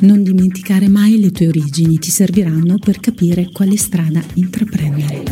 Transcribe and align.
Non 0.00 0.22
dimenticare 0.22 0.88
mai 0.88 1.18
le 1.18 1.32
tue 1.32 1.48
origini, 1.48 1.98
ti 1.98 2.10
serviranno 2.10 2.78
per 2.78 3.00
capire 3.00 3.50
quale 3.50 3.76
strada 3.76 4.22
intraprendere. 4.34 5.24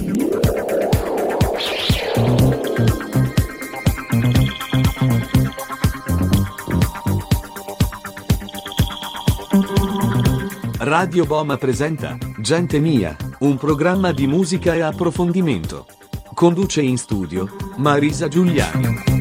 Radio 10.78 11.26
Boma 11.26 11.56
presenta 11.56 12.18
Gente 12.40 12.80
Mia, 12.80 13.16
un 13.40 13.56
programma 13.58 14.10
di 14.10 14.26
musica 14.26 14.74
e 14.74 14.80
approfondimento. 14.80 15.86
Conduce 16.34 16.82
in 16.82 16.98
studio 16.98 17.48
Marisa 17.76 18.26
Giuliani. 18.26 19.15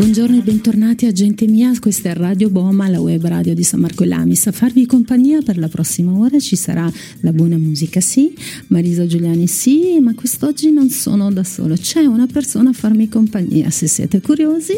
Buongiorno 0.00 0.38
e 0.38 0.40
bentornati 0.40 1.04
a 1.04 1.12
gente 1.12 1.46
mia, 1.46 1.78
questa 1.78 2.08
è 2.08 2.14
Radio 2.14 2.48
Boma, 2.48 2.88
la 2.88 3.02
web 3.02 3.22
radio 3.26 3.52
di 3.52 3.62
San 3.62 3.80
Marco 3.80 4.02
e 4.02 4.06
Lamis. 4.06 4.46
A 4.46 4.52
farvi 4.52 4.86
compagnia 4.86 5.42
per 5.42 5.58
la 5.58 5.68
prossima 5.68 6.16
ora 6.16 6.38
ci 6.38 6.56
sarà 6.56 6.90
la 7.20 7.32
buona 7.34 7.58
musica, 7.58 8.00
sì, 8.00 8.32
Marisa 8.68 9.06
Giuliani, 9.06 9.46
sì, 9.46 9.98
ma 10.00 10.14
quest'oggi 10.14 10.70
non 10.70 10.88
sono 10.88 11.30
da 11.30 11.44
solo, 11.44 11.74
c'è 11.74 12.06
una 12.06 12.26
persona 12.26 12.70
a 12.70 12.72
farmi 12.72 13.10
compagnia. 13.10 13.68
Se 13.68 13.86
siete 13.86 14.22
curiosi, 14.22 14.72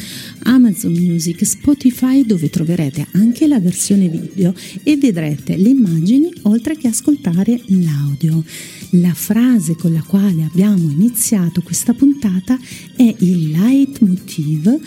Amazon 0.42 0.92
Music, 0.92 1.46
Spotify 1.46 2.27
dove 2.27 2.50
troverete 2.50 3.06
anche 3.12 3.46
la 3.46 3.60
versione 3.60 4.08
video 4.08 4.52
e 4.83 4.98
vedrete 4.98 5.56
le 5.56 5.70
immagini 5.70 6.30
oltre 6.42 6.77
che 6.77 6.88
ascoltare 6.88 7.58
l'audio. 7.68 8.44
La 8.90 9.14
frase 9.14 9.74
con 9.74 9.92
la 9.92 10.05
quale 10.06 10.44
abbiamo 10.44 10.90
iniziato 10.90 11.62
questa 11.62 11.94
puntata 11.94 12.58
è 12.94 13.14
il 13.18 13.50
leitmotiv 13.50 14.78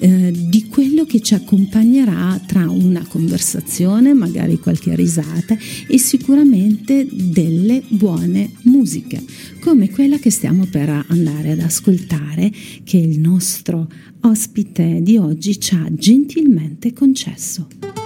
eh, 0.00 0.32
di 0.32 0.66
quello 0.66 1.04
che 1.04 1.20
ci 1.20 1.34
accompagnerà 1.34 2.40
tra 2.46 2.70
una 2.70 3.04
conversazione, 3.06 4.14
magari 4.14 4.58
qualche 4.58 4.94
risata 4.94 5.56
e 5.86 5.98
sicuramente 5.98 7.06
delle 7.10 7.82
buone 7.88 8.50
musiche, 8.62 9.22
come 9.60 9.90
quella 9.90 10.18
che 10.18 10.30
stiamo 10.30 10.66
per 10.66 11.04
andare 11.08 11.52
ad 11.52 11.60
ascoltare 11.60 12.50
che 12.84 12.96
il 12.96 13.18
nostro 13.18 13.88
ospite 14.20 15.00
di 15.02 15.16
oggi 15.16 15.58
ci 15.58 15.74
ha 15.74 15.86
gentilmente 15.92 16.92
concesso. 16.92 17.97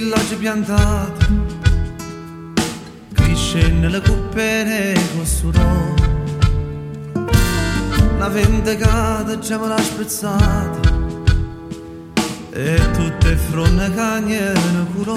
Piccirilla 0.00 0.16
ci 0.26 0.36
piantata 0.36 1.26
cresce 3.12 3.68
nelle 3.68 4.00
cuppere 4.00 4.94
con 5.14 5.26
surò 5.26 5.94
una 8.14 8.28
vendicata 8.28 9.38
già 9.38 9.58
me 9.58 9.68
l'ha 9.68 9.78
spezzata 9.78 10.98
e 12.52 12.80
tutte 12.92 13.36
fronte 13.36 13.94
cagne 13.94 14.52
ne 14.52 14.86
curò. 14.94 15.16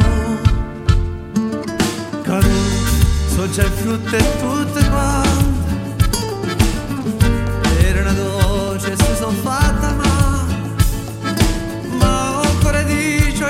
Cadute 2.22 2.91
so 3.33 3.49
già 3.49 3.63
frutte 3.63 4.17
tutte 4.39 4.89
quante 4.89 5.72
erano 7.88 8.13
dolci 8.13 8.91
e 8.91 8.95
si 8.95 9.16
sono 9.17 9.31
fatta 9.31 9.93
male 9.93 10.23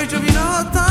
i 0.03 0.07
giovinotti 0.07 0.82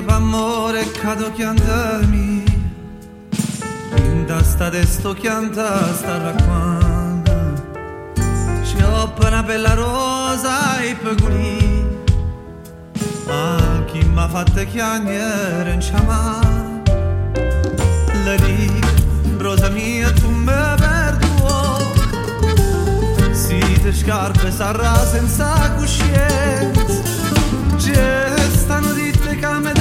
Ogni 0.00 0.08
pamore 0.08 0.90
cado 0.92 1.30
chiantami 1.32 2.42
In 3.96 4.24
testa 4.26 4.70
de 4.70 4.86
sto 4.86 5.12
chianta 5.12 5.92
sta 5.92 6.16
racquando. 6.16 7.30
Scioppa 8.62 9.26
una 9.26 9.42
bella 9.42 9.74
rosa 9.74 10.80
e 10.80 10.94
peguli 10.94 11.86
Ah, 13.28 13.84
chi 13.88 14.02
m'ha 14.06 14.26
fatto 14.26 14.64
chiagnere 14.64 15.72
in 15.72 15.80
ciamà? 15.82 16.38
La 18.24 18.36
dico, 18.36 18.88
rosa 19.36 19.68
mia 19.68 20.10
tu 20.12 20.30
me 20.30 20.74
perduo. 20.78 21.78
Si 23.32 23.58
te 23.82 23.92
scarpe 23.92 24.50
sarà 24.50 25.04
senza 25.04 25.74
coscienza. 25.76 27.18
Gestano 27.76 28.92
ditte 28.92 29.36
che 29.36 29.48
me 29.60 29.72
dà 29.72 29.79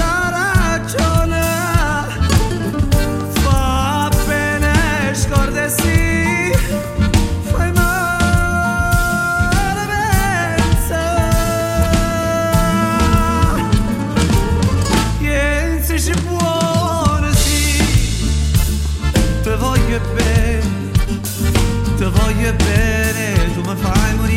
Te 22.39 22.45
voglio 22.45 22.55
bene 22.63 23.53
Tu 23.53 23.61
mi 23.61 24.28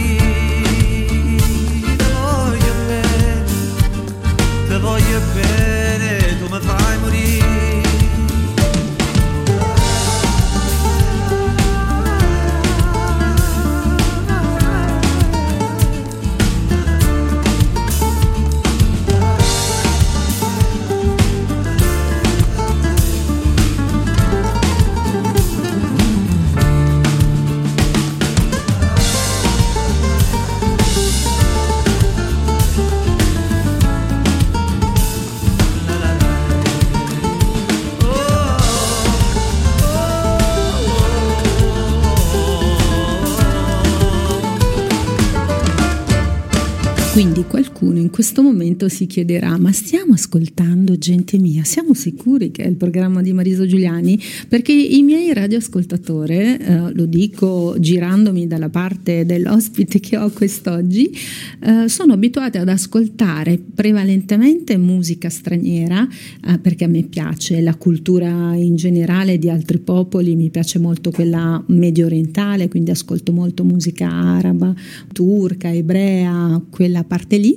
Quindi 47.12 47.44
qualcuno 47.44 47.99
in 47.99 48.09
questo 48.09 48.41
momento 48.41 48.88
si 48.88 49.05
chiederà: 49.05 49.59
ma 49.59 49.70
stiamo 49.70 50.14
ascoltando 50.14 50.97
gente 50.97 51.37
mia? 51.37 51.62
Siamo 51.62 51.93
sicuri 51.93 52.50
che 52.50 52.62
è 52.62 52.67
il 52.67 52.76
programma 52.76 53.20
di 53.20 53.35
Marisa 53.35 53.67
Giuliani? 53.67 54.19
Perché 54.49 54.73
i 54.73 55.03
miei 55.03 55.31
radioascoltatori, 55.35 56.35
eh, 56.35 56.91
lo 56.94 57.05
dico 57.05 57.76
girandomi 57.79 58.47
dalla 58.47 58.70
parte 58.70 59.26
dell'ospite 59.26 60.00
che 60.00 60.17
ho 60.17 60.31
quest'oggi, 60.31 61.14
eh, 61.61 61.87
sono 61.87 62.14
abituati 62.14 62.56
ad 62.56 62.70
ascoltare 62.70 63.58
prevalentemente 63.58 64.79
musica 64.79 65.29
straniera, 65.29 66.08
eh, 66.49 66.58
perché 66.61 66.85
a 66.85 66.88
me 66.88 67.03
piace 67.03 67.61
la 67.61 67.75
cultura 67.75 68.55
in 68.55 68.76
generale 68.76 69.37
di 69.37 69.50
altri 69.50 69.81
popoli, 69.81 70.35
mi 70.35 70.49
piace 70.49 70.79
molto 70.79 71.11
quella 71.11 71.62
medio 71.67 72.06
orientale, 72.06 72.69
quindi 72.69 72.91
ascolto 72.91 73.32
molto 73.32 73.65
musica 73.65 74.08
araba, 74.11 74.75
turca, 75.12 75.70
ebrea, 75.70 76.58
quella 76.70 77.00
parte 77.05 77.37
lì 77.37 77.57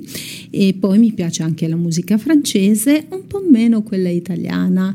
e 0.50 0.74
poi 0.78 0.98
mi 0.98 1.12
piace 1.12 1.42
anche 1.42 1.68
la 1.68 1.76
musica 1.76 2.18
francese, 2.18 3.06
un 3.10 3.26
po' 3.26 3.42
meno 3.48 3.82
quella 3.82 4.08
italiana 4.08 4.92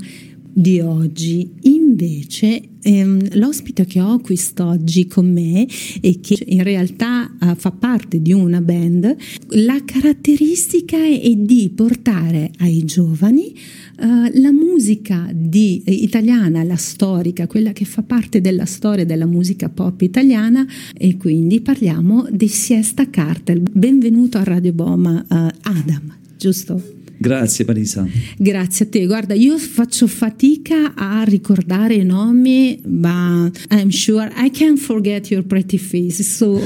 di 0.54 0.80
oggi. 0.80 1.50
Invece 1.62 2.62
ehm, 2.82 3.38
l'ospite 3.38 3.86
che 3.86 4.02
ho 4.02 4.20
quest'oggi 4.20 5.08
con 5.08 5.32
me 5.32 5.68
e 6.02 6.20
che 6.20 6.44
in 6.48 6.64
realtà 6.64 7.30
eh, 7.40 7.56
fa 7.56 7.72
parte 7.72 8.22
di 8.22 8.34
una 8.34 8.62
band, 8.62 9.16
la 9.50 9.82
caratteristica 9.84 10.98
è 10.98 11.34
di 11.36 11.72
portare 11.74 12.52
ai 12.58 12.84
giovani 12.86 13.54
eh, 13.54 14.40
la 14.40 14.52
musica 14.52 15.30
di, 15.34 15.82
eh, 15.86 15.92
italiana, 15.92 16.64
la 16.64 16.76
storica, 16.76 17.48
quella 17.48 17.72
che 17.72 17.86
fa 17.86 18.02
parte 18.02 18.42
della 18.42 18.66
storia 18.66 19.06
della 19.06 19.26
musica 19.26 19.70
pop 19.70 20.02
italiana 20.02 20.66
e 20.98 21.18
quindi 21.18 21.62
parliamo 21.62 22.28
di 22.32 22.48
Siesta 22.48 23.10
Cartel. 23.10 23.62
Benvenuto 23.72 24.38
a 24.38 24.44
Radio 24.44 24.74
Boma, 24.74 25.22
eh, 25.22 25.54
Adam, 25.62 26.16
giusto? 26.38 27.01
Grazie 27.22 27.66
Marisa. 27.66 28.08
Grazie 28.36 28.86
a 28.86 28.88
te. 28.90 29.06
Guarda, 29.06 29.36
io 29.36 29.56
faccio 29.60 30.08
fatica 30.08 30.96
a 30.96 31.22
ricordare 31.22 31.94
i 31.94 32.04
nomi, 32.04 32.80
ma 32.88 33.48
I'm 33.70 33.90
sure 33.90 34.32
I 34.36 34.50
can 34.50 34.76
forget 34.76 35.30
your 35.30 35.44
pretty 35.44 35.78
face. 35.78 36.24
So 36.24 36.60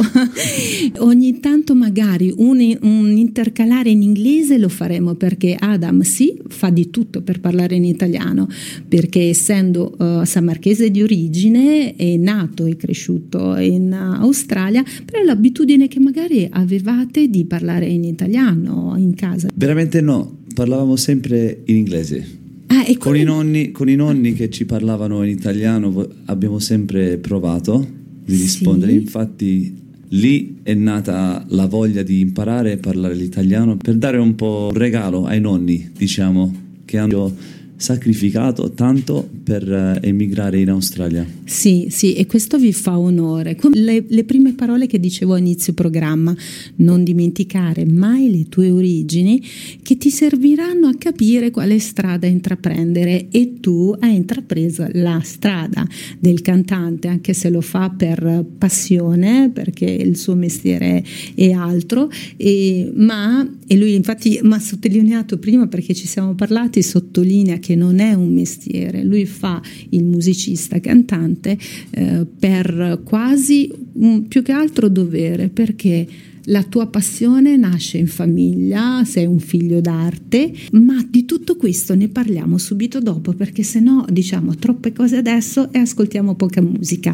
ogni 1.00 1.42
tanto 1.42 1.75
magari 1.75 2.34
un, 2.38 2.78
un, 2.84 3.18
intercalare 3.18 3.90
in 3.90 4.02
inglese 4.02 4.57
lo 4.57 4.69
faremo 4.69 5.16
perché 5.16 5.57
Adam 5.60 6.00
sì 6.04 6.40
fa 6.48 6.69
di 6.69 6.90
tutto 6.90 7.22
per 7.22 7.42
parlare 7.42 7.75
in 7.75 7.84
italiano, 7.84 8.48
perché 8.88 9.28
essendo 9.28 9.94
uh, 9.98 10.24
sammarchese 10.24 10.90
di 10.90 11.01
origine 11.01 11.98
è 11.98 12.16
nato 12.16 12.66
e 12.66 12.78
cresciuto 12.78 13.58
in 13.58 13.92
Australia, 13.92 14.86
però 15.04 15.22
l'abitudine 15.22 15.90
che 15.90 16.00
magari 16.00 16.48
avevate 16.50 17.28
di 17.28 17.44
parlare 17.44 17.88
in 17.88 18.06
italiano 18.06 18.96
in 18.96 19.13
casa. 19.16 19.50
Veramente 19.54 20.00
no 20.00 20.44
parlavamo 20.56 20.96
sempre 20.96 21.62
in 21.66 21.75
inglese. 21.75 22.25
Ah, 22.68 22.84
con, 22.86 22.96
come... 22.98 23.19
i 23.19 23.24
nonni, 23.24 23.72
con, 23.72 23.89
i 23.89 23.96
nonni, 23.96 24.34
che 24.34 24.50
ci 24.50 24.65
parlavano 24.65 25.22
in 25.24 25.29
italiano 25.29 26.08
abbiamo 26.25 26.58
sempre 26.58 27.18
provato 27.18 27.86
di 28.25 28.36
rispondere, 28.36 28.94
sì. 28.94 28.98
infatti 28.98 29.84
lì 30.10 30.60
è 30.63 30.74
nata 30.74 31.46
la 31.50 31.68
voglia 31.68 32.01
di 32.01 32.22
imparare 32.22 32.72
a 32.74 32.77
parlare 32.77 33.13
l'italiano 33.13 33.75
per 33.75 33.96
dare 33.96 34.18
un 34.18 34.34
po' 34.34 34.70
un 34.72 34.77
regalo 34.77 35.25
ai 35.25 35.41
nonni, 35.41 35.91
diciamo, 35.96 36.63
che 36.86 36.98
hanno 36.98 37.36
sacrificato 37.75 38.72
tanto 38.72 39.27
per 39.44 39.67
uh, 39.67 40.05
emigrare 40.05 40.60
in 40.60 40.70
Australia. 40.70 41.25
Sì, 41.44 41.88
sì, 41.89 42.13
e 42.13 42.25
questo 42.25 42.58
vi 42.58 42.74
fa 42.74 42.98
onore. 42.98 43.58
Le, 43.74 44.03
le, 44.08 44.24
prime 44.24 44.53
parole 44.53 44.88
che 44.88 45.00
dicevo 45.00 45.34
a 45.34 45.38
inizio 45.38 45.74
programma, 45.74 46.36
non 46.77 47.03
dimenticare 47.03 47.86
mai 47.86 48.32
le 48.32 48.48
tue 48.50 48.72
origini 48.72 49.44
che 49.82 49.98
ti 49.98 50.10
serviranno 50.10 50.88
a 50.88 50.96
capire 50.98 51.51
quale 51.51 51.79
strada 51.79 52.27
intraprendere 52.27 53.27
e 53.29 53.60
tu 53.60 53.96
hai 54.00 54.15
intrapreso 54.15 54.88
la 54.94 55.20
strada 55.24 55.86
del 56.20 56.41
cantante, 56.41 57.08
anche 57.08 57.34
se 57.34 57.50
lo 57.50 57.62
fa 57.62 57.89
per 57.89 58.46
passione, 58.58 59.51
perché 59.53 59.86
il 59.86 60.17
suo 60.17 60.36
mestiere 60.36 61.03
è 61.36 61.51
altro, 61.51 62.10
e, 62.38 62.91
ma, 62.96 63.48
e 63.67 63.77
lui 63.77 63.94
infatti 63.94 64.39
mi 64.41 64.53
ha 64.53 64.60
sottolineato 64.60 65.38
prima 65.38 65.67
perché 65.67 65.94
ci 65.94 66.08
siamo 66.08 66.34
parlati, 66.34 66.82
sottolinea 66.82 67.58
che 67.65 67.74
non 67.74 67.98
è 67.98 68.13
un 68.13 68.31
mestiere, 68.31 69.03
lui 69.03 69.25
fa 69.25 69.60
il 69.89 70.03
musicista 70.03 70.79
cantante 70.79 71.57
eh, 71.89 72.24
per 72.38 73.01
quasi 73.03 73.72
un, 73.93 74.27
più 74.27 74.43
che 74.43 74.51
altro 74.51 74.88
dovere, 74.88 75.50
perché 75.50 76.05
la 76.46 76.64
tua 76.64 76.88
passione 76.88 77.58
nasce 77.58 77.98
in 77.98 78.08
famiglia, 78.08 79.04
sei 79.04 79.25
un 79.25 79.40
figlio 79.40 79.82
d'arte, 79.82 80.54
ma 80.74 81.04
di 81.10 81.25
tutto 81.25 81.56
questo 81.56 81.96
ne 81.96 82.08
parliamo 82.10 82.58
subito 82.58 83.00
dopo 83.00 83.34
perché 83.34 83.64
se 83.64 83.80
no 83.80 84.06
diciamo 84.08 84.56
troppe 84.56 84.94
cose 84.94 85.18
adesso 85.18 85.72
e 85.72 85.80
ascoltiamo 85.80 86.36
poca 86.36 86.62
musica. 86.62 87.14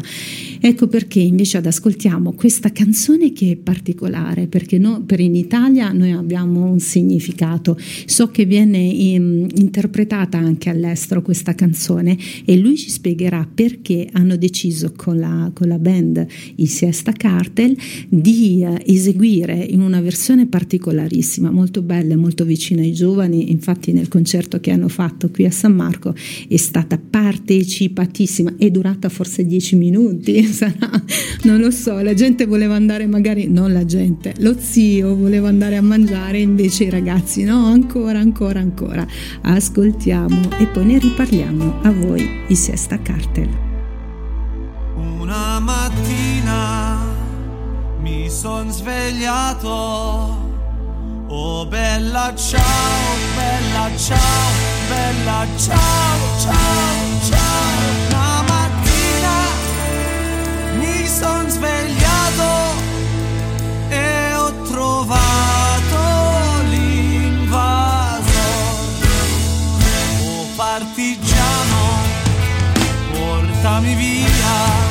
Ecco 0.60 0.86
perché 0.86 1.20
invece 1.20 1.58
ad 1.58 1.66
ascoltiamo 1.66 2.32
questa 2.32 2.72
canzone 2.72 3.32
che 3.32 3.52
è 3.52 3.56
particolare 3.56 4.48
perché 4.48 4.78
no, 4.78 5.02
per 5.02 5.20
in 5.20 5.34
Italia 5.34 5.92
noi 5.92 6.10
abbiamo 6.10 6.70
un 6.70 6.80
significato. 6.80 7.78
So 8.04 8.28
che 8.28 8.44
viene 8.44 8.78
in, 8.78 9.48
interpretata 9.54 10.36
anche 10.36 10.68
all'estero 10.68 11.22
questa 11.22 11.54
canzone 11.54 12.18
e 12.44 12.58
lui 12.58 12.76
ci 12.76 12.90
spiegherà 12.90 13.48
perché 13.52 14.08
hanno 14.12 14.36
deciso 14.36 14.92
con 14.94 15.18
la, 15.18 15.50
con 15.54 15.68
la 15.68 15.78
band 15.78 16.26
i 16.56 16.66
Siesta 16.66 17.12
Cartel 17.12 17.76
di 18.08 18.62
uh, 18.66 18.76
eseguire 18.84 19.21
seguire 19.22 19.54
in 19.54 19.80
una 19.80 20.00
versione 20.00 20.46
particolarissima, 20.46 21.52
molto 21.52 21.80
bella, 21.80 22.16
molto 22.16 22.44
vicina 22.44 22.82
ai 22.82 22.92
giovani, 22.92 23.52
infatti 23.52 23.92
nel 23.92 24.08
concerto 24.08 24.58
che 24.58 24.72
hanno 24.72 24.88
fatto 24.88 25.30
qui 25.30 25.44
a 25.44 25.50
San 25.52 25.74
Marco 25.74 26.12
è 26.48 26.56
stata 26.56 26.98
partecipatissima, 26.98 28.54
è 28.58 28.68
durata 28.70 29.08
forse 29.08 29.46
dieci 29.46 29.76
minuti, 29.76 30.42
sarà, 30.52 30.90
non 31.44 31.60
lo 31.60 31.70
so, 31.70 32.00
la 32.00 32.14
gente 32.14 32.46
voleva 32.46 32.74
andare 32.74 33.06
magari, 33.06 33.46
non 33.46 33.72
la 33.72 33.84
gente, 33.84 34.34
lo 34.38 34.56
zio 34.58 35.14
voleva 35.14 35.46
andare 35.46 35.76
a 35.76 35.82
mangiare, 35.82 36.40
invece 36.40 36.84
i 36.84 36.90
ragazzi 36.90 37.44
no, 37.44 37.66
ancora, 37.66 38.18
ancora, 38.18 38.58
ancora, 38.58 39.06
ascoltiamo 39.42 40.58
e 40.58 40.66
poi 40.66 40.84
ne 40.84 40.98
riparliamo 40.98 41.82
a 41.82 41.92
voi, 41.92 42.28
i 42.48 42.56
Siesta 42.56 43.00
Cartel. 43.00 43.61
Son 48.42 48.72
svegliato. 48.72 49.70
Oh 51.28 51.64
bella 51.64 52.34
ciao, 52.34 53.16
bella 53.36 53.88
ciao, 53.96 54.50
bella 54.88 55.46
ciao, 55.56 56.18
ciao, 56.40 57.20
ciao. 57.28 57.70
Una 58.08 58.42
mattina 58.42 59.36
mi 60.80 61.06
son 61.06 61.48
svegliato 61.50 62.50
e 63.90 64.34
ho 64.34 64.52
trovato 64.64 66.02
l'invaso. 66.68 68.42
Oh 70.24 70.46
partigiano, 70.56 71.82
portami 73.12 73.94
via. 73.94 74.90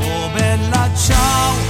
Oh 0.00 0.28
bella 0.34 0.90
ciao, 0.94 1.67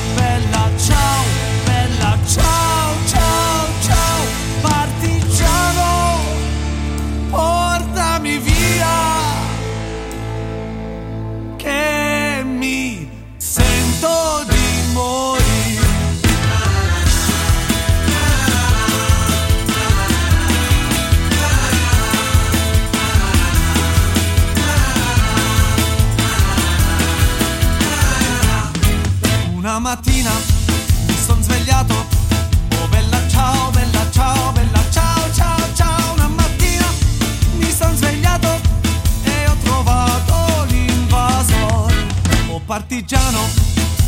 partigiano, 42.88 43.46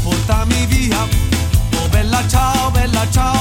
portami 0.03 0.65
via. 0.67 1.07
Oh 1.75 1.89
bella 1.91 2.27
ciao, 2.27 2.71
bella 2.71 3.07
ciao, 3.11 3.40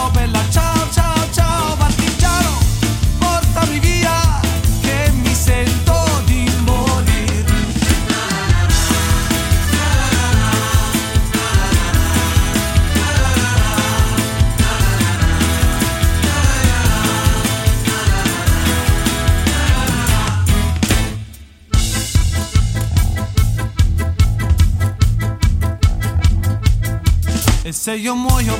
E 27.70 27.72
se 27.72 27.94
io 27.94 28.16
muoio 28.16 28.58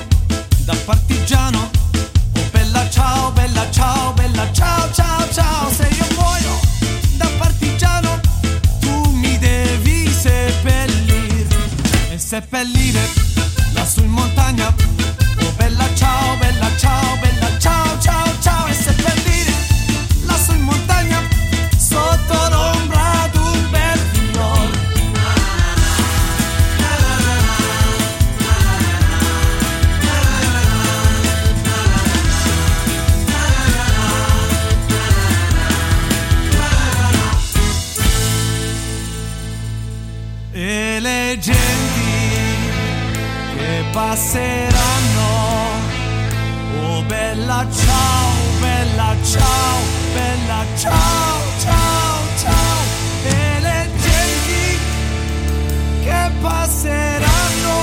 da 0.66 0.76
partigiano 0.86 1.72
Oh 2.36 2.50
bella 2.52 2.88
ciao, 2.92 3.32
bella 3.32 3.68
ciao, 3.72 4.14
bella 4.14 4.48
ciao, 4.52 4.92
ciao, 4.92 5.28
ciao. 5.32 5.72
Se 5.72 5.88
io 5.88 6.06
muoio 6.16 6.60
da 7.18 7.28
partigiano 7.40 8.20
Tu 8.80 9.10
mi 9.14 9.36
devi 9.40 10.08
seppellire. 10.08 11.48
E 12.12 12.20
seppellire 12.20 13.02
lassù 13.74 14.02
in 14.02 14.12
montagna 14.12 14.72
Oh 15.40 15.54
bella 15.58 15.90
ciao, 15.96 16.38
bella 16.38 16.70
ciao, 16.78 17.18
bella 17.18 17.49
ciao, 17.49 17.49
passeranno. 44.20 45.30
Oh 46.82 47.02
bella 47.04 47.66
ciao, 47.72 48.34
bella 48.60 49.16
ciao, 49.24 49.78
bella 50.14 50.66
ciao, 50.76 51.42
ciao, 51.62 52.18
ciao. 52.42 52.80
E 53.24 53.60
le 53.62 53.90
genti 54.02 54.78
che 56.04 56.32
passeranno 56.42 57.78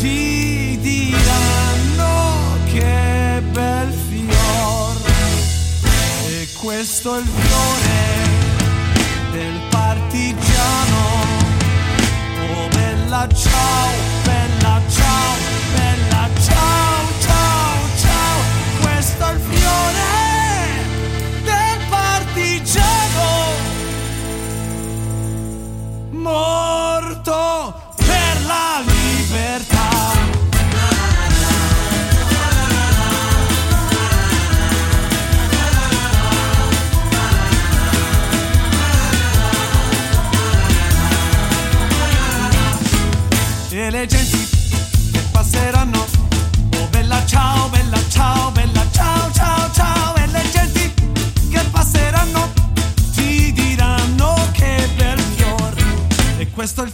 ti 0.00 0.78
diranno 0.80 2.56
che 2.72 3.42
bel 3.50 3.92
fior. 4.08 4.96
E 6.28 6.48
questo 6.58 7.16
è 7.16 7.18
il 7.18 7.26
fiore 7.26 7.98
del 9.32 9.60
partigiano. 9.68 11.04
Oh 12.48 12.68
bella 12.68 13.28
ciao, 13.34 14.15
le 43.96 44.06
genti 44.06 44.46
che 45.10 45.20
passeranno. 45.30 46.04
Oh 46.76 46.86
bella 46.88 47.24
ciao, 47.24 47.68
bella 47.70 47.98
ciao, 48.08 48.50
bella 48.50 48.84
ciao, 48.90 49.32
ciao, 49.32 49.70
ciao. 49.72 50.14
E 50.16 50.26
le 50.26 50.42
genti 50.50 50.92
che 51.50 51.60
passeranno 51.70 52.52
ti 53.14 53.52
diranno 53.52 54.34
che 54.52 54.88
bel 54.96 55.18
fiore. 55.18 55.84
E 56.38 56.50
questo 56.50 56.82
è 56.82 56.86
il 56.86 56.92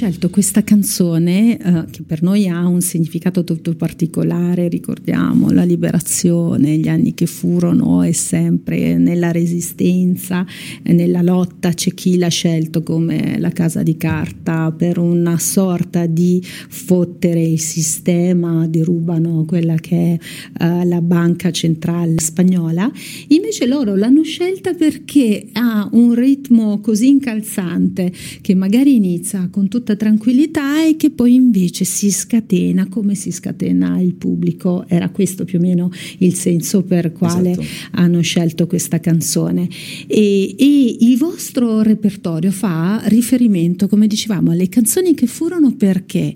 scelto 0.00 0.30
questa 0.30 0.64
canzone 0.64 1.58
eh, 1.58 1.84
che 1.90 2.02
per 2.04 2.22
noi 2.22 2.48
ha 2.48 2.66
un 2.66 2.80
significato 2.80 3.44
tutto 3.44 3.74
particolare, 3.74 4.68
ricordiamo 4.68 5.50
la 5.50 5.62
liberazione, 5.62 6.78
gli 6.78 6.88
anni 6.88 7.12
che 7.12 7.26
furono 7.26 8.02
e 8.02 8.14
sempre 8.14 8.96
nella 8.96 9.30
resistenza, 9.30 10.46
nella 10.84 11.20
lotta 11.20 11.74
c'è 11.74 11.92
chi 11.92 12.16
l'ha 12.16 12.28
scelto 12.28 12.82
come 12.82 13.38
la 13.38 13.50
casa 13.50 13.82
di 13.82 13.98
carta 13.98 14.72
per 14.72 14.96
una 14.96 15.38
sorta 15.38 16.06
di 16.06 16.42
fottere 16.42 17.42
il 17.42 17.60
sistema, 17.60 18.66
derubano 18.66 19.44
quella 19.44 19.74
che 19.74 20.14
è 20.14 20.64
eh, 20.64 20.84
la 20.86 21.02
banca 21.02 21.50
centrale 21.50 22.14
spagnola, 22.16 22.90
invece 23.28 23.66
loro 23.66 23.94
l'hanno 23.96 24.22
scelta 24.22 24.72
perché 24.72 25.48
ha 25.52 25.86
un 25.92 26.14
ritmo 26.14 26.80
così 26.80 27.08
incalzante 27.08 28.10
che 28.40 28.54
magari 28.54 28.94
inizia 28.94 29.46
con 29.50 29.68
tutta 29.68 29.88
tranquillità 29.96 30.84
e 30.86 30.96
che 30.96 31.10
poi 31.10 31.34
invece 31.34 31.84
si 31.84 32.10
scatena 32.10 32.88
come 32.88 33.14
si 33.14 33.30
scatena 33.30 34.00
il 34.00 34.14
pubblico. 34.14 34.84
Era 34.88 35.08
questo 35.10 35.44
più 35.44 35.58
o 35.58 35.62
meno 35.62 35.90
il 36.18 36.34
senso 36.34 36.82
per 36.82 37.12
quale 37.12 37.50
esatto. 37.52 37.66
hanno 37.92 38.20
scelto 38.20 38.66
questa 38.66 39.00
canzone. 39.00 39.68
E, 40.06 40.54
e, 40.58 40.96
il 41.00 41.16
vostro 41.16 41.82
repertorio 41.82 42.50
fa 42.50 43.02
riferimento, 43.06 43.88
come 43.88 44.06
dicevamo, 44.06 44.50
alle 44.50 44.68
canzoni 44.68 45.14
che 45.14 45.26
furono 45.26 45.74
perché? 45.74 46.34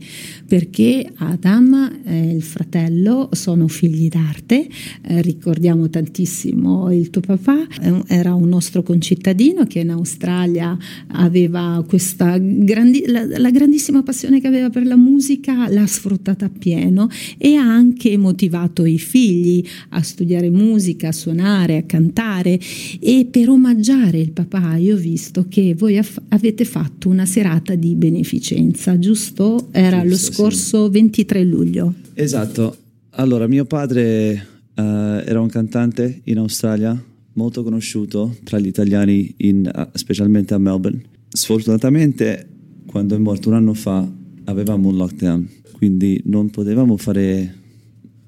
Perché 0.55 1.05
Adam 1.17 2.03
e 2.05 2.31
il 2.31 2.43
fratello 2.45 3.29
sono 3.33 3.67
figli 3.67 4.07
d'arte, 4.07 4.69
eh, 5.03 5.21
ricordiamo 5.21 5.91
tantissimo 5.91 6.93
il 6.93 7.11
tuo 7.11 7.23
papà, 7.23 7.67
era 8.07 8.35
un 8.35 8.49
nostro 8.51 8.85
concittadino 8.85 9.67
che 9.67 9.81
in 9.81 9.91
Australia 9.91 10.79
aveva 11.09 11.85
questa 11.89 12.39
grandi, 12.39 13.03
la, 13.05 13.27
la, 13.27 13.51
grandissima 13.51 14.05
passione 14.05 14.41
che 14.41 14.47
aveva 14.47 14.71
per 14.71 14.87
la 14.87 14.95
musica 14.95 15.69
l'ha 15.69 15.89
sfruttata 15.89 16.45
appieno 16.45 17.09
e 17.37 17.57
ha 17.57 17.67
anche 17.67 18.17
motivato 18.17 18.85
i 18.85 19.01
figli 19.01 19.65
a 19.89 20.03
studiare 20.03 20.51
musica, 20.51 21.09
a 21.09 21.13
suonare, 21.13 21.79
a 21.79 21.83
cantare 21.83 22.61
e 23.01 23.27
per 23.29 23.49
omaggiare 23.49 24.21
il 24.21 24.31
papà 24.31 24.77
io 24.77 24.95
ho 24.95 24.99
visto 24.99 25.47
che 25.49 25.75
voi 25.77 25.99
aff- 25.99 26.23
avete 26.29 26.65
fatto 26.65 27.09
una 27.09 27.27
serata 27.27 27.75
di 27.75 27.97
beneficenza, 27.97 28.97
giusto? 29.01 29.71
Era 29.73 30.03
giusto, 30.03 30.09
lo 30.09 30.17
scorso 30.17 30.44
sì. 30.53 30.89
23 30.91 31.45
luglio. 31.45 31.95
Esatto. 32.15 32.77
Allora, 33.11 33.47
mio 33.47 33.65
padre 33.65 34.47
uh, 34.75 34.81
era 34.81 35.41
un 35.41 35.49
cantante 35.49 36.21
in 36.25 36.39
Australia 36.39 37.03
molto 37.35 37.63
conosciuto 37.63 38.37
tra 38.45 38.59
gli 38.59 38.67
italiani, 38.67 39.35
in, 39.39 39.71
uh, 39.73 39.89
specialmente 39.97 40.55
a 40.55 40.59
Melbourne 40.59 41.13
Sfortunatamente, 41.37 42.49
quando 42.87 43.17
è 43.17 43.19
morto 43.19 43.49
un 43.49 43.57
anno 43.57 43.75
fa, 43.75 44.09
avevamo 44.45 44.91
un 44.91 44.97
lockdown, 44.97 45.49
quindi 45.73 46.21
non 46.27 46.49
potevamo 46.49 46.97
fare 46.97 47.55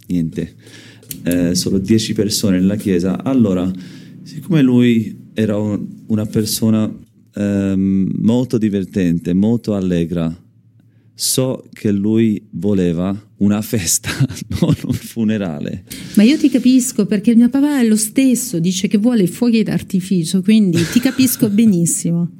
niente, 0.08 0.54
eh, 1.22 1.54
solo 1.54 1.78
10 1.78 2.14
persone 2.14 2.58
nella 2.58 2.74
chiesa. 2.74 3.22
Allora, 3.22 3.70
siccome 4.24 4.60
lui 4.60 5.30
era 5.34 5.56
un, 5.56 5.86
una 6.06 6.26
persona 6.26 6.92
ehm, 7.32 8.10
molto 8.22 8.58
divertente, 8.58 9.34
molto 9.34 9.76
allegra, 9.76 10.36
so 11.18 11.64
che 11.72 11.90
lui 11.90 12.46
voleva 12.50 13.18
una 13.38 13.62
festa, 13.62 14.10
non 14.60 14.74
un 14.84 14.92
funerale. 14.92 15.84
Ma 16.14 16.22
io 16.22 16.36
ti 16.36 16.50
capisco 16.50 17.06
perché 17.06 17.34
mio 17.34 17.48
papà 17.48 17.80
è 17.80 17.86
lo 17.86 17.96
stesso, 17.96 18.58
dice 18.58 18.86
che 18.86 18.98
vuole 18.98 19.26
fuochi 19.26 19.62
d'artificio, 19.62 20.42
quindi 20.42 20.78
ti 20.92 21.00
capisco 21.00 21.48
benissimo. 21.48 22.32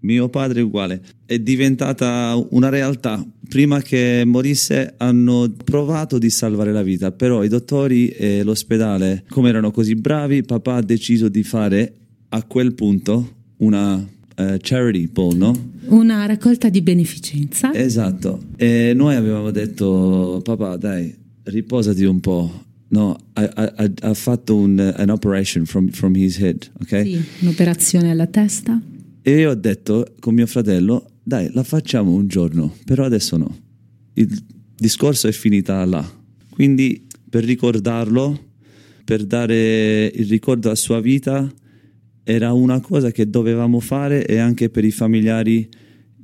Mio 0.00 0.28
padre 0.28 0.60
è 0.60 0.62
uguale. 0.62 1.02
È 1.26 1.38
diventata 1.38 2.40
una 2.50 2.68
realtà. 2.68 3.26
Prima 3.48 3.80
che 3.80 4.22
morisse 4.24 4.94
hanno 4.98 5.52
provato 5.64 6.18
di 6.18 6.30
salvare 6.30 6.72
la 6.72 6.82
vita, 6.82 7.10
però 7.10 7.42
i 7.42 7.48
dottori 7.48 8.08
e 8.08 8.42
l'ospedale, 8.44 9.24
come 9.28 9.48
erano 9.48 9.70
così 9.70 9.94
bravi, 9.94 10.42
papà 10.42 10.76
ha 10.76 10.82
deciso 10.82 11.28
di 11.28 11.42
fare 11.42 11.94
a 12.28 12.44
quel 12.44 12.74
punto 12.74 13.32
una 13.58 14.06
uh, 14.36 14.56
charity 14.60 15.06
bowl, 15.06 15.36
no? 15.36 15.72
Una 15.86 16.26
raccolta 16.26 16.68
di 16.68 16.80
beneficenza. 16.80 17.72
Esatto. 17.74 18.42
E 18.56 18.92
noi 18.94 19.14
avevamo 19.14 19.50
detto, 19.50 20.40
papà, 20.42 20.76
dai, 20.76 21.14
riposati 21.44 22.04
un 22.04 22.20
po'. 22.20 22.62
No, 22.88 23.18
ha, 23.32 23.42
ha, 23.54 23.90
ha 24.00 24.14
fatto 24.14 24.56
un, 24.56 24.78
an 24.78 25.08
operation 25.08 25.64
from, 25.64 25.88
from 25.88 26.14
his 26.14 26.38
head, 26.38 26.70
ok? 26.80 27.02
Sì, 27.02 27.20
un'operazione 27.40 28.10
alla 28.10 28.26
testa. 28.26 28.80
E 29.20 29.38
io 29.38 29.50
ho 29.50 29.54
detto 29.54 30.14
con 30.20 30.34
mio 30.34 30.46
fratello, 30.46 31.10
dai, 31.22 31.50
la 31.52 31.62
facciamo 31.62 32.12
un 32.12 32.28
giorno, 32.28 32.72
però 32.84 33.04
adesso 33.04 33.36
no. 33.36 33.56
Il 34.12 34.28
discorso 34.76 35.26
è 35.26 35.32
finita 35.32 35.84
là. 35.84 36.08
Quindi 36.50 37.06
per 37.28 37.42
ricordarlo, 37.42 38.38
per 39.04 39.24
dare 39.24 40.06
il 40.06 40.28
ricordo 40.28 40.68
alla 40.68 40.76
sua 40.76 41.00
vita, 41.00 41.52
era 42.24 42.52
una 42.52 42.80
cosa 42.80 43.10
che 43.10 43.28
dovevamo 43.28 43.80
fare 43.80 44.26
e 44.26 44.38
anche 44.38 44.70
per 44.70 44.84
i 44.84 44.90
familiari 44.90 45.68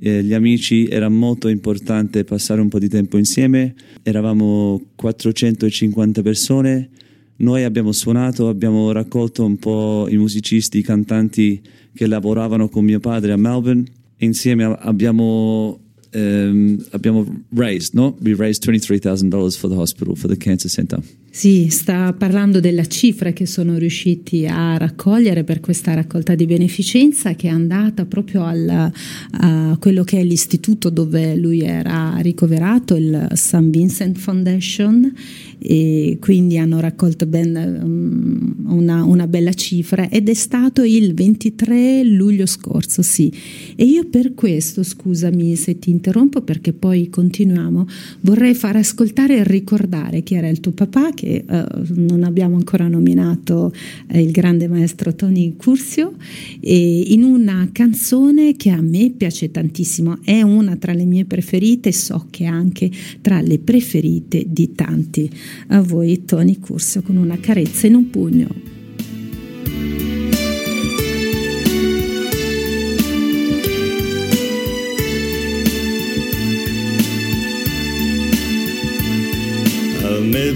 e 0.03 0.23
gli 0.23 0.33
amici 0.33 0.87
era 0.87 1.09
molto 1.09 1.47
importante 1.47 2.23
passare 2.23 2.59
un 2.59 2.69
po' 2.69 2.79
di 2.79 2.89
tempo 2.89 3.19
insieme. 3.19 3.75
Eravamo 4.01 4.81
450 4.95 6.23
persone. 6.23 6.89
Noi 7.37 7.63
abbiamo 7.63 7.91
suonato, 7.91 8.49
abbiamo 8.49 8.91
raccolto 8.91 9.45
un 9.45 9.57
po' 9.57 10.07
i 10.09 10.17
musicisti, 10.17 10.79
i 10.79 10.81
cantanti 10.81 11.61
che 11.93 12.07
lavoravano 12.07 12.67
con 12.67 12.83
mio 12.83 12.99
padre 12.99 13.31
a 13.31 13.37
Melbourne. 13.37 13.83
Insieme 14.17 14.63
abbiamo, 14.79 15.79
um, 16.13 16.83
abbiamo 16.91 17.43
raised, 17.53 17.93
no? 17.93 18.17
We 18.21 18.33
raised 18.35 18.63
$23,000 18.63 19.55
for 19.55 19.69
the 19.69 19.75
hospital, 19.75 20.15
for 20.15 20.27
the 20.27 20.37
cancer 20.37 20.69
center. 20.69 20.99
Sì, 21.33 21.69
sta 21.69 22.11
parlando 22.11 22.59
della 22.59 22.85
cifra 22.85 23.31
che 23.31 23.45
sono 23.45 23.77
riusciti 23.77 24.45
a 24.45 24.75
raccogliere 24.75 25.45
per 25.45 25.61
questa 25.61 25.93
raccolta 25.93 26.35
di 26.35 26.45
beneficenza 26.45 27.35
che 27.35 27.47
è 27.47 27.51
andata 27.51 28.05
proprio 28.05 28.43
al, 28.43 28.91
a 29.31 29.77
quello 29.79 30.03
che 30.03 30.19
è 30.19 30.23
l'istituto 30.25 30.89
dove 30.89 31.37
lui 31.37 31.61
era 31.61 32.17
ricoverato, 32.19 32.97
il 32.97 33.29
St. 33.33 33.69
Vincent 33.69 34.17
Foundation 34.17 35.09
e 35.63 36.17
quindi 36.19 36.57
hanno 36.57 36.79
raccolto 36.79 37.27
ben 37.27 37.79
um, 37.81 38.73
una, 38.73 39.03
una, 39.05 39.27
bella 39.27 39.53
cifra 39.53 40.09
ed 40.09 40.27
è 40.27 40.33
stato 40.33 40.83
il 40.83 41.13
23 41.13 42.03
luglio 42.03 42.47
scorso, 42.47 43.03
sì. 43.03 43.31
E 43.75 43.85
io 43.85 44.05
per 44.05 44.33
questo, 44.33 44.81
scusami 44.81 45.55
se 45.55 45.77
ti 45.77 45.91
interrompo 45.91 46.41
perché 46.41 46.73
poi 46.73 47.09
continuiamo, 47.09 47.87
vorrei 48.21 48.55
far 48.55 48.75
ascoltare 48.75 49.37
e 49.37 49.43
ricordare 49.43 50.23
chi 50.23 50.33
era 50.33 50.49
il 50.49 50.59
tuo 50.59 50.71
papà, 50.71 51.11
che 51.21 51.45
uh, 51.47 51.83
non 51.93 52.23
abbiamo 52.23 52.55
ancora 52.55 52.87
nominato 52.87 53.71
eh, 54.07 54.19
il 54.19 54.31
grande 54.31 54.67
maestro 54.67 55.13
Tony 55.13 55.55
Cursio, 55.55 56.15
in 56.61 57.23
una 57.23 57.69
canzone 57.71 58.55
che 58.55 58.71
a 58.71 58.81
me 58.81 59.11
piace 59.15 59.51
tantissimo, 59.51 60.17
è 60.23 60.41
una 60.41 60.77
tra 60.77 60.93
le 60.93 61.05
mie 61.05 61.25
preferite, 61.25 61.91
so 61.91 62.25
che 62.31 62.45
è 62.45 62.47
anche 62.47 62.89
tra 63.21 63.39
le 63.41 63.59
preferite 63.59 64.45
di 64.47 64.73
tanti. 64.73 65.29
A 65.67 65.81
voi 65.81 66.25
Tony 66.25 66.57
Cursio 66.57 67.03
con 67.03 67.17
una 67.17 67.37
carezza 67.39 67.85
in 67.85 67.95
un 67.95 68.09
pugno. 68.09 68.79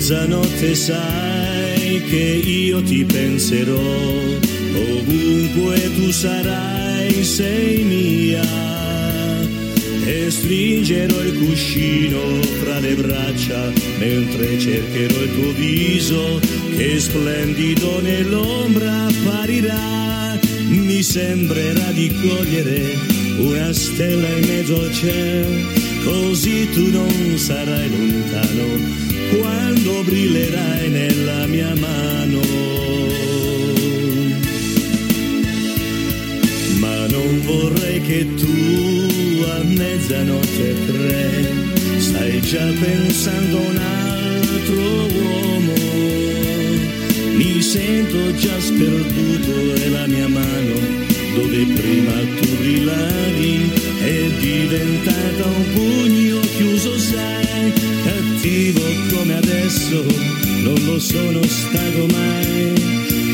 Mezzanotte 0.06 0.76
sai 0.76 2.04
che 2.04 2.42
io 2.46 2.84
ti 2.84 3.04
penserò, 3.06 3.74
ovunque 3.74 5.82
tu 5.96 6.12
sarai 6.12 7.24
sei 7.24 7.84
mia. 7.84 8.44
E 10.06 10.30
stringerò 10.30 11.24
il 11.24 11.34
cuscino 11.40 12.20
fra 12.62 12.78
le 12.78 12.94
braccia 12.94 13.72
mentre 13.98 14.60
cercherò 14.60 15.24
il 15.24 15.34
tuo 15.34 15.52
viso. 15.54 16.40
Che 16.78 17.00
splendido 17.00 18.00
nell'ombra 18.02 19.08
apparirà. 19.08 20.40
Mi 20.68 21.02
sembrerà 21.02 21.92
di 21.94 22.14
cogliere 22.22 22.96
una 23.40 23.74
stella 23.74 24.28
in 24.28 24.48
mezzo 24.48 24.80
al 24.80 24.94
cielo, 24.94 25.50
così 26.04 26.70
tu 26.70 26.92
non 26.92 27.38
sarai 27.38 27.90
lontano 27.90 29.05
quando 29.32 30.04
brillerai 30.04 30.90
nella 30.90 31.46
mia 31.48 31.74
mano. 31.76 32.42
Ma 36.80 37.08
non 37.08 37.42
vorrei 37.44 38.02
che 38.02 38.28
tu 38.36 39.44
a 39.48 39.64
mezzanotte 39.64 40.76
tre 40.86 42.00
stai 42.00 42.42
già 42.42 42.72
pensando 42.80 43.58
a 43.58 43.62
un 43.62 43.78
altro 43.78 44.82
uomo. 45.22 45.74
Mi 47.38 47.62
sento 47.62 48.36
già 48.36 48.60
sperduto 48.60 49.74
e 49.76 49.90
la 49.90 50.08
mia 50.08 50.28
mano 50.28 51.04
dove 51.36 51.66
prima 51.66 52.14
tu 52.40 52.48
rilavi 52.62 53.72
è 54.00 54.30
diventata 54.40 55.46
un 55.46 55.64
pugno 55.74 56.40
chiuso 56.56 56.98
sai 56.98 57.36
cattivo 58.46 58.82
come 59.12 59.34
adesso 59.38 60.04
non 60.62 60.76
lo 60.86 61.00
sono 61.00 61.42
stato 61.44 62.06
mai. 62.12 62.74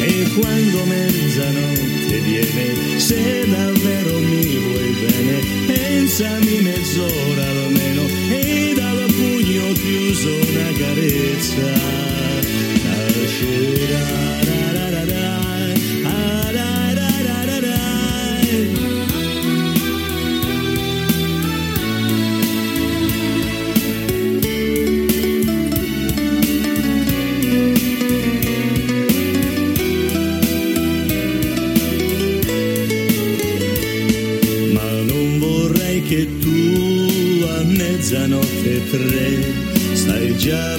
E 0.04 0.30
quando 0.40 0.86
mezzanotte 0.86 2.20
viene 2.22 3.00
se 3.00 3.46
davvero 3.48 4.20
mi 4.20 4.58
vuoi 4.58 4.96
bene 5.06 5.40
pensami 5.68 6.62
mezz'ora 6.62 7.46
almeno 7.50 8.08
e 8.30 8.74
dal 8.74 9.06
pugno 9.06 9.74
chiuso 9.74 10.30
una 10.30 10.72
carezza. 10.78 12.10
Nascerà 12.84 14.21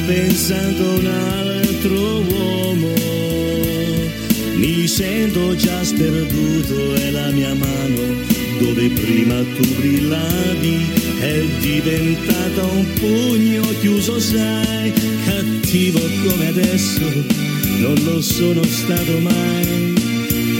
pensando 0.07 0.95
un 0.95 1.07
altro 1.07 2.21
uomo. 2.21 2.93
Mi 4.55 4.87
sento 4.87 5.55
già 5.57 5.83
sperduto 5.85 6.95
e 6.95 7.11
la 7.11 7.31
mia 7.31 7.55
mano, 7.55 8.01
dove 8.59 8.89
prima 8.91 9.43
tu 9.57 9.67
brillavi, 9.77 10.87
è 11.21 11.41
diventata 11.61 12.65
un 12.65 12.87
pugno 12.95 13.63
chiuso, 13.81 14.19
sai, 14.21 14.93
cattivo 15.25 16.01
come 16.27 16.49
adesso, 16.49 17.05
non 17.79 17.95
lo 18.05 18.21
sono 18.21 18.63
stato 18.65 19.19
mai. 19.19 19.95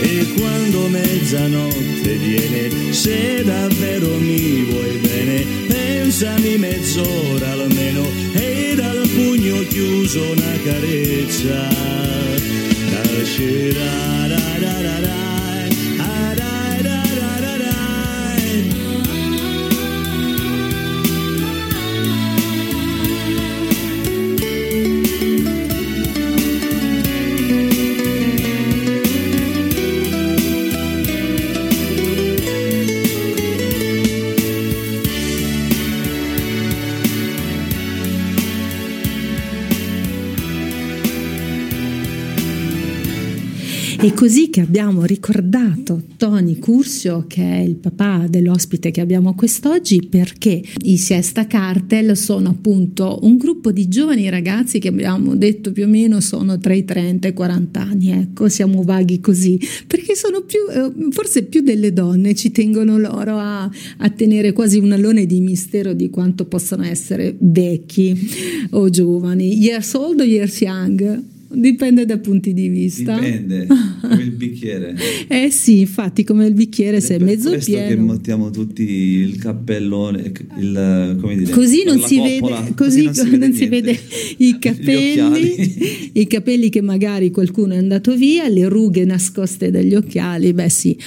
E 0.01 0.25
quando 0.37 0.87
mezzanotte 0.89 2.15
viene, 2.17 2.93
se 2.93 3.43
davvero 3.43 4.17
mi 4.19 4.63
vuoi 4.63 4.97
bene, 4.97 5.45
pensami 5.67 6.57
mezz'ora 6.57 7.51
almeno 7.51 8.05
e 8.33 8.52
chiuso 9.73 10.21
una 10.21 10.55
carezza. 10.63 11.67
Nascerà 12.91 14.27
da 14.27 14.59
da 14.59 14.81
da 14.81 14.99
da 14.99 15.22
È 44.03 44.13
così 44.13 44.49
che 44.49 44.59
abbiamo 44.59 45.05
ricordato 45.05 46.03
Tony 46.17 46.59
Cursio, 46.59 47.23
che 47.25 47.41
è 47.41 47.59
il 47.59 47.75
papà 47.75 48.25
dell'ospite 48.27 48.91
che 48.91 48.99
abbiamo 48.99 49.33
quest'oggi, 49.33 50.07
perché 50.09 50.61
i 50.81 50.97
Siesta 50.97 51.47
Cartel 51.47 52.17
sono 52.17 52.49
appunto 52.49 53.19
un 53.21 53.37
gruppo 53.37 53.71
di 53.71 53.87
giovani 53.87 54.27
ragazzi 54.29 54.79
che 54.79 54.89
abbiamo 54.89 55.37
detto 55.37 55.71
più 55.71 55.85
o 55.85 55.87
meno 55.87 56.19
sono 56.19 56.57
tra 56.57 56.73
i 56.73 56.83
30 56.83 57.29
e 57.29 57.31
i 57.31 57.33
40 57.33 57.79
anni, 57.79 58.11
ecco, 58.11 58.49
siamo 58.49 58.83
vaghi 58.83 59.21
così, 59.21 59.57
perché 59.87 60.15
sono 60.15 60.41
più, 60.41 60.59
eh, 60.69 60.91
forse 61.11 61.43
più 61.43 61.61
delle 61.61 61.93
donne, 61.93 62.35
ci 62.35 62.51
tengono 62.51 62.97
loro 62.97 63.37
a, 63.37 63.63
a 63.63 64.09
tenere 64.09 64.51
quasi 64.51 64.79
un 64.79 64.91
alone 64.91 65.25
di 65.25 65.39
mistero 65.39 65.93
di 65.93 66.09
quanto 66.09 66.43
possano 66.43 66.83
essere 66.83 67.33
vecchi 67.39 68.13
o 68.71 68.89
giovani, 68.89 69.57
years 69.59 69.93
old 69.93 70.19
o 70.19 70.23
years 70.23 70.59
young. 70.59 71.31
Dipende 71.53 72.05
dai 72.05 72.19
punti 72.19 72.53
di 72.53 72.67
vista. 72.67 73.19
Dipende, 73.19 73.67
come 74.01 74.21
il 74.21 74.31
bicchiere. 74.31 74.95
eh 75.27 75.49
sì, 75.51 75.81
infatti 75.81 76.23
come 76.23 76.47
il 76.47 76.53
bicchiere 76.53 76.99
se 76.99 77.15
è 77.15 77.19
mezzo 77.19 77.49
questo 77.49 77.71
pieno. 77.71 77.87
che 77.87 77.95
mettiamo 77.95 78.49
tutti 78.49 78.83
il 78.83 79.37
cappellone, 79.37 80.31
il, 80.57 81.17
come 81.19 81.35
dire, 81.35 81.51
così 81.51 81.83
non, 81.85 81.99
si 81.99 82.17
coppola, 82.17 82.59
vede, 82.61 82.73
così 82.75 83.03
così 83.03 83.03
non 83.03 83.13
si 83.13 83.37
non 83.37 83.53
si 83.53 83.67
vede 83.67 83.99
i 84.37 84.57
capelli, 84.59 86.11
i 86.13 86.27
capelli 86.27 86.69
che 86.69 86.81
magari 86.81 87.31
qualcuno 87.31 87.73
è 87.73 87.77
andato 87.77 88.15
via, 88.15 88.47
le 88.47 88.67
rughe 88.67 89.05
nascoste 89.05 89.71
dagli 89.71 89.95
occhiali, 89.95 90.53
beh 90.53 90.69
sì. 90.69 90.97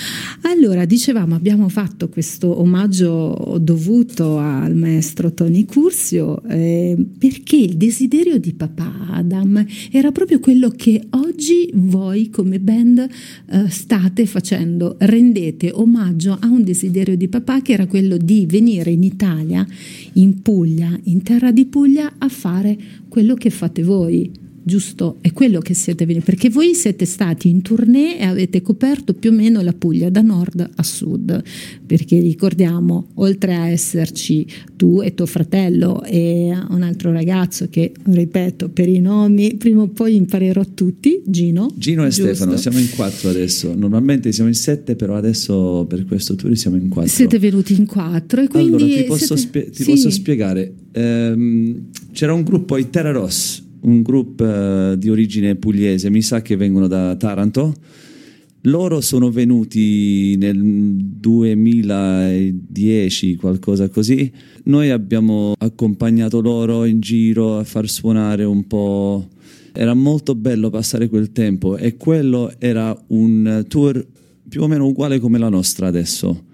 Allora, 0.42 0.84
dicevamo, 0.84 1.34
abbiamo 1.34 1.68
fatto 1.68 2.08
questo 2.08 2.60
omaggio 2.60 3.58
dovuto 3.60 4.38
al 4.38 4.74
maestro 4.74 5.32
Tony 5.32 5.64
Cursio 5.64 6.42
eh, 6.44 6.96
perché 7.18 7.56
il 7.56 7.76
desiderio 7.76 8.38
di 8.38 8.52
papà 8.52 9.08
Adam 9.10 9.64
era 9.90 10.12
proprio 10.12 10.35
proprio 10.36 10.40
quello 10.40 10.68
che 10.70 11.06
oggi 11.10 11.70
voi 11.74 12.30
come 12.30 12.60
band 12.60 12.98
eh, 12.98 13.68
state 13.68 14.26
facendo. 14.26 14.96
Rendete 14.98 15.70
omaggio 15.72 16.36
a 16.38 16.48
un 16.48 16.62
desiderio 16.62 17.16
di 17.16 17.28
papà 17.28 17.62
che 17.62 17.72
era 17.72 17.86
quello 17.86 18.16
di 18.16 18.46
venire 18.46 18.90
in 18.90 19.02
Italia, 19.02 19.66
in 20.14 20.42
Puglia, 20.42 20.98
in 21.04 21.22
terra 21.22 21.50
di 21.50 21.66
Puglia, 21.66 22.14
a 22.18 22.28
fare 22.28 22.76
quello 23.08 23.34
che 23.34 23.50
fate 23.50 23.82
voi 23.82 24.44
giusto? 24.66 25.18
È 25.20 25.32
quello 25.32 25.60
che 25.60 25.74
siete 25.74 26.04
venuti, 26.04 26.24
perché 26.24 26.50
voi 26.50 26.74
siete 26.74 27.04
stati 27.04 27.48
in 27.48 27.62
tournée 27.62 28.18
e 28.18 28.24
avete 28.24 28.62
coperto 28.62 29.14
più 29.14 29.30
o 29.30 29.32
meno 29.32 29.60
la 29.60 29.72
Puglia 29.72 30.10
da 30.10 30.22
nord 30.22 30.68
a 30.74 30.82
sud, 30.82 31.40
perché 31.86 32.18
ricordiamo, 32.18 33.10
oltre 33.14 33.54
a 33.54 33.68
esserci 33.68 34.44
tu 34.74 35.00
e 35.02 35.14
tuo 35.14 35.26
fratello 35.26 36.02
e 36.02 36.52
un 36.70 36.82
altro 36.82 37.12
ragazzo 37.12 37.68
che, 37.70 37.92
ripeto, 38.02 38.70
per 38.70 38.88
i 38.88 38.98
nomi, 38.98 39.54
prima 39.54 39.82
o 39.82 39.88
poi 39.88 40.16
imparerò 40.16 40.64
tutti, 40.74 41.22
Gino. 41.24 41.70
Gino 41.76 42.04
e 42.04 42.08
giusto? 42.08 42.34
Stefano, 42.34 42.56
siamo 42.56 42.78
in 42.80 42.90
quattro 42.90 43.28
adesso, 43.28 43.72
normalmente 43.72 44.32
siamo 44.32 44.48
in 44.48 44.56
sette, 44.56 44.96
però 44.96 45.14
adesso 45.14 45.86
per 45.88 46.04
questo 46.06 46.34
tour 46.34 46.56
siamo 46.56 46.76
in 46.76 46.88
quattro. 46.88 47.12
Siete 47.12 47.38
venuti 47.38 47.74
in 47.78 47.86
quattro 47.86 48.42
e 48.42 48.48
quindi... 48.48 48.74
Allora 48.74 48.96
ti 48.96 49.04
posso, 49.04 49.36
siete... 49.36 49.40
spie- 49.40 49.70
ti 49.70 49.82
sì. 49.84 49.90
posso 49.90 50.10
spiegare, 50.10 50.72
Ehm, 50.96 51.88
c'era 52.12 52.32
un 52.32 52.42
gruppo, 52.42 52.78
i 52.78 52.88
Terra 52.88 53.10
Ross, 53.10 53.62
un 53.86 54.02
gruppo 54.02 54.44
eh, 54.44 54.94
di 54.98 55.08
origine 55.08 55.56
pugliese, 55.56 56.10
mi 56.10 56.20
sa 56.22 56.42
che 56.42 56.54
vengono 56.56 56.86
da 56.86 57.16
Taranto. 57.16 57.74
Loro 58.62 59.00
sono 59.00 59.30
venuti 59.30 60.36
nel 60.36 60.60
2010, 60.60 63.36
qualcosa 63.36 63.88
così. 63.88 64.30
Noi 64.64 64.90
abbiamo 64.90 65.54
accompagnato 65.56 66.40
loro 66.40 66.84
in 66.84 66.98
giro 66.98 67.58
a 67.58 67.64
far 67.64 67.88
suonare 67.88 68.42
un 68.42 68.66
po'. 68.66 69.28
Era 69.72 69.94
molto 69.94 70.34
bello 70.34 70.68
passare 70.70 71.08
quel 71.08 71.30
tempo 71.30 71.76
e 71.76 71.96
quello 71.96 72.52
era 72.58 72.92
un 73.08 73.64
tour 73.68 74.04
più 74.48 74.62
o 74.62 74.66
meno 74.66 74.86
uguale 74.86 75.20
come 75.20 75.38
la 75.38 75.48
nostra 75.48 75.86
adesso, 75.86 76.46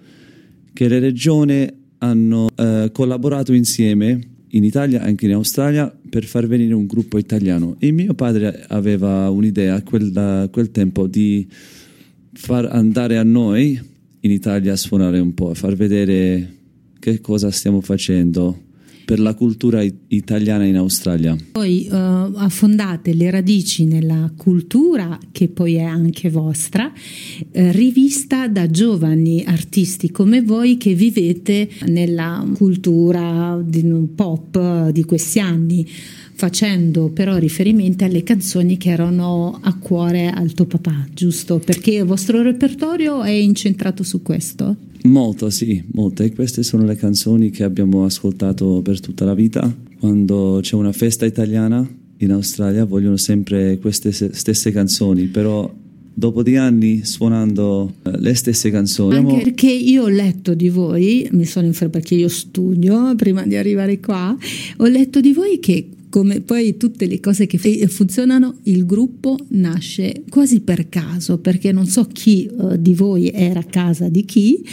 che 0.71 0.87
le 0.87 0.99
regioni 0.99 1.67
hanno 1.99 2.49
eh, 2.55 2.89
collaborato 2.91 3.53
insieme 3.53 4.19
in 4.49 4.63
Italia 4.63 5.01
e 5.01 5.07
anche 5.07 5.25
in 5.25 5.33
Australia 5.33 5.91
per 6.13 6.25
far 6.25 6.45
venire 6.45 6.75
un 6.75 6.85
gruppo 6.85 7.17
italiano. 7.17 7.75
E 7.79 7.91
mio 7.91 8.13
padre 8.13 8.65
aveva 8.67 9.31
un'idea 9.31 9.73
a 9.73 9.81
quel, 9.81 10.47
quel 10.51 10.69
tempo 10.69 11.07
di 11.07 11.47
far 12.33 12.65
andare 12.65 13.17
a 13.17 13.23
noi 13.23 13.81
in 14.19 14.29
Italia 14.29 14.73
a 14.73 14.75
suonare 14.75 15.17
un 15.17 15.33
po', 15.33 15.49
a 15.49 15.55
far 15.55 15.73
vedere 15.73 16.53
che 16.99 17.19
cosa 17.19 17.49
stiamo 17.49 17.81
facendo 17.81 18.61
per 19.05 19.19
la 19.19 19.33
cultura 19.33 19.81
it- 19.81 20.03
italiana 20.07 20.65
in 20.65 20.77
Australia. 20.77 21.35
Poi 21.51 21.85
eh, 21.85 21.95
affondate 21.95 23.13
le 23.13 23.29
radici 23.29 23.85
nella 23.85 24.31
cultura 24.35 25.19
che 25.31 25.47
poi 25.49 25.75
è 25.75 25.83
anche 25.83 26.29
vostra, 26.29 26.91
eh, 27.51 27.71
rivista 27.71 28.47
da 28.47 28.69
giovani 28.69 29.43
artisti 29.45 30.11
come 30.11 30.41
voi 30.41 30.77
che 30.77 30.93
vivete 30.93 31.69
nella 31.87 32.45
cultura 32.55 33.61
di, 33.63 33.83
pop 34.15 34.89
di 34.89 35.03
questi 35.03 35.39
anni, 35.39 35.87
facendo 36.35 37.09
però 37.09 37.37
riferimento 37.37 38.03
alle 38.03 38.23
canzoni 38.23 38.77
che 38.77 38.89
erano 38.89 39.59
a 39.61 39.77
cuore 39.77 40.29
al 40.29 40.53
tuo 40.53 40.65
papà, 40.65 41.07
giusto? 41.13 41.59
Perché 41.59 41.95
il 41.95 42.05
vostro 42.05 42.41
repertorio 42.41 43.21
è 43.21 43.31
incentrato 43.31 44.03
su 44.03 44.21
questo? 44.21 44.75
Molto, 45.03 45.49
sì, 45.49 45.83
molto. 45.93 46.23
E 46.23 46.33
queste 46.33 46.63
sono 46.63 46.85
le 46.85 46.95
canzoni 46.95 47.49
che 47.49 47.63
abbiamo 47.63 48.05
ascoltato 48.05 48.81
per 48.81 48.99
tutta 48.99 49.25
la 49.25 49.33
vita. 49.33 49.73
Quando 49.99 50.59
c'è 50.61 50.75
una 50.75 50.91
festa 50.91 51.25
italiana 51.25 51.87
in 52.17 52.31
Australia 52.31 52.85
vogliono 52.85 53.17
sempre 53.17 53.77
queste 53.79 54.11
se- 54.11 54.31
stesse 54.33 54.71
canzoni, 54.71 55.25
però 55.25 55.71
dopo 56.13 56.43
di 56.43 56.55
anni 56.55 57.03
suonando 57.03 57.95
eh, 58.03 58.19
le 58.19 58.33
stesse 58.33 58.69
canzoni. 58.69 59.15
Anche 59.15 59.41
perché 59.41 59.71
io 59.71 60.03
ho 60.03 60.09
letto 60.09 60.53
di 60.53 60.69
voi, 60.69 61.27
mi 61.31 61.45
sono 61.45 61.65
informata 61.65 61.99
perché 61.99 62.15
io 62.15 62.29
studio 62.29 63.13
prima 63.15 63.45
di 63.45 63.55
arrivare 63.55 63.99
qua, 63.99 64.35
ho 64.77 64.85
letto 64.85 65.19
di 65.19 65.33
voi 65.33 65.59
che 65.59 65.87
come 66.13 66.41
poi 66.41 66.77
tutte 66.77 67.07
le 67.07 67.19
cose 67.19 67.47
che 67.47 67.57
funzionano, 67.87 68.57
il 68.65 68.85
gruppo 68.85 69.35
nasce 69.47 70.21
quasi 70.29 70.59
per 70.59 70.87
caso, 70.87 71.39
perché 71.39 71.71
non 71.71 71.87
so 71.87 72.05
chi 72.05 72.47
uh, 72.55 72.77
di 72.77 72.93
voi 72.93 73.31
era 73.31 73.61
a 73.61 73.63
casa 73.63 74.09
di 74.09 74.23
chi 74.23 74.63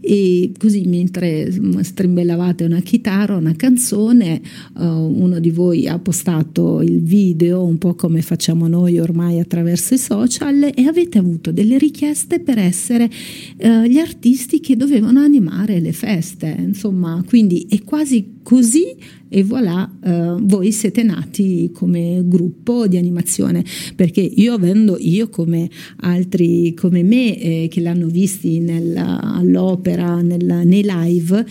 e 0.00 0.52
così 0.56 0.82
mentre 0.86 1.50
strimbellavate 1.82 2.62
una 2.62 2.78
chitarra, 2.78 3.34
una 3.34 3.56
canzone, 3.56 4.40
uh, 4.76 4.84
uno 4.84 5.40
di 5.40 5.50
voi 5.50 5.88
ha 5.88 5.98
postato 5.98 6.80
il 6.80 7.02
video, 7.02 7.64
un 7.64 7.78
po' 7.78 7.96
come 7.96 8.22
facciamo 8.22 8.68
noi 8.68 9.00
ormai 9.00 9.40
attraverso 9.40 9.94
i 9.94 9.98
social 9.98 10.70
e 10.72 10.86
avete 10.86 11.18
avuto 11.18 11.50
delle 11.50 11.76
richieste 11.76 12.38
per 12.38 12.58
essere 12.58 13.10
uh, 13.10 13.82
gli 13.82 13.98
artisti 13.98 14.60
che 14.60 14.76
dovevano 14.76 15.18
animare 15.18 15.80
le 15.80 15.92
feste, 15.92 16.54
insomma, 16.56 17.20
quindi 17.26 17.66
è 17.68 17.82
quasi 17.82 18.34
così 18.44 18.94
e 19.36 19.42
voilà, 19.42 19.90
uh, 20.00 20.38
voi 20.46 20.70
siete 20.70 21.02
nati 21.02 21.72
come 21.74 22.22
gruppo 22.24 22.86
di 22.86 22.96
animazione, 22.96 23.64
perché 23.96 24.20
io 24.20 24.52
avendo, 24.52 24.96
io 24.96 25.28
come 25.28 25.68
altri 26.02 26.72
come 26.74 27.02
me 27.02 27.36
eh, 27.36 27.68
che 27.68 27.80
l'hanno 27.80 28.06
visti 28.06 28.60
nella, 28.60 29.20
all'opera, 29.20 30.22
nella, 30.22 30.62
nei 30.62 30.84
live, 30.86 31.44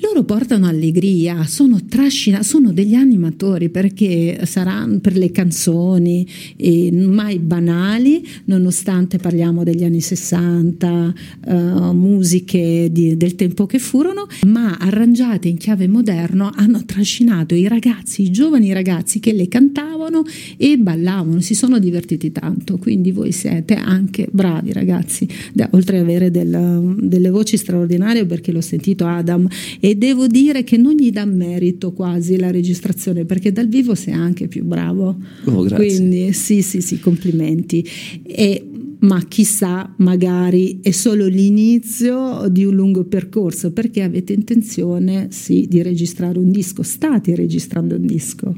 loro 0.00 0.22
portano 0.22 0.66
allegria, 0.66 1.44
sono 1.44 1.80
trascina, 1.88 2.42
sono 2.42 2.72
degli 2.72 2.94
animatori 2.94 3.68
perché 3.68 4.40
saranno 4.44 5.00
per 5.00 5.16
le 5.16 5.32
canzoni 5.32 6.26
eh, 6.56 6.92
mai 6.92 7.38
banali, 7.38 8.24
nonostante 8.44 9.18
parliamo 9.18 9.64
degli 9.64 9.82
anni 9.82 10.00
60, 10.00 11.14
uh, 11.46 11.50
eh, 11.50 11.92
musiche 11.92 12.88
di, 12.92 13.16
del 13.16 13.34
tempo 13.34 13.66
che 13.66 13.78
furono, 13.78 14.26
ma 14.46 14.76
arrangiate 14.78 15.48
in 15.48 15.56
chiave 15.56 15.88
moderno 15.88 16.52
hanno 16.54 16.84
trascinato 16.84 17.54
i 17.54 17.66
ragazzi, 17.66 18.22
i 18.22 18.30
giovani 18.30 18.72
ragazzi 18.72 19.18
che 19.18 19.32
le 19.32 19.48
cantavano 19.48 20.22
e 20.56 20.78
ballavano, 20.78 21.40
si 21.40 21.54
sono 21.54 21.78
divertiti 21.78 22.30
tanto, 22.30 22.78
quindi 22.78 23.10
voi 23.10 23.32
siete 23.32 23.74
anche 23.74 24.28
bravi 24.30 24.72
ragazzi, 24.72 25.28
oltre 25.70 25.98
ad 25.98 26.04
avere 26.04 26.30
del, 26.30 26.96
delle 27.00 27.30
voci 27.30 27.56
straordinarie 27.56 28.26
perché 28.26 28.52
l'ho 28.52 28.60
sentito 28.60 29.04
Adam 29.04 29.48
e 29.80 29.87
devo 29.96 30.26
dire 30.26 30.64
che 30.64 30.76
non 30.76 30.94
gli 30.94 31.10
dà 31.10 31.24
merito 31.24 31.92
quasi 31.92 32.36
la 32.36 32.50
registrazione 32.50 33.24
perché 33.24 33.52
dal 33.52 33.68
vivo 33.68 33.94
sei 33.94 34.14
anche 34.14 34.48
più 34.48 34.64
bravo. 34.64 35.16
Oh, 35.44 35.64
Quindi 35.66 36.32
sì, 36.32 36.62
sì, 36.62 36.80
sì, 36.80 36.98
complimenti. 37.00 37.86
E, 38.22 38.68
ma 39.00 39.22
chissà, 39.28 39.94
magari 39.98 40.80
è 40.82 40.90
solo 40.90 41.26
l'inizio 41.26 42.48
di 42.50 42.64
un 42.64 42.74
lungo 42.74 43.04
percorso 43.04 43.72
perché 43.72 44.02
avete 44.02 44.32
intenzione 44.32 45.28
sì 45.30 45.66
di 45.68 45.82
registrare 45.82 46.38
un 46.38 46.50
disco, 46.50 46.82
state 46.82 47.34
registrando 47.36 47.94
un 47.94 48.06
disco. 48.06 48.54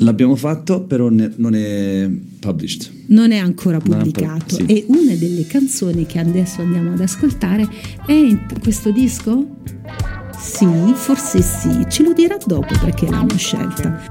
L'abbiamo 0.00 0.36
fatto, 0.36 0.84
però 0.84 1.08
ne, 1.08 1.32
non 1.36 1.54
è 1.54 2.08
published. 2.38 2.88
Non 3.06 3.32
è 3.32 3.36
ancora 3.36 3.78
pubblicato. 3.78 4.54
Sì. 4.54 4.64
E 4.66 4.84
una 4.86 5.14
delle 5.14 5.44
canzoni 5.46 6.06
che 6.06 6.20
adesso 6.20 6.60
andiamo 6.60 6.92
ad 6.92 7.00
ascoltare 7.00 7.68
è 8.06 8.12
in 8.12 8.46
questo 8.62 8.92
disco? 8.92 9.56
Sì, 10.38 10.92
forse 10.94 11.42
sì, 11.42 11.84
ce 11.88 12.02
lo 12.02 12.12
dirà 12.12 12.36
dopo 12.44 12.72
perché 12.80 13.08
l'hanno 13.08 13.36
scelta. 13.36 14.06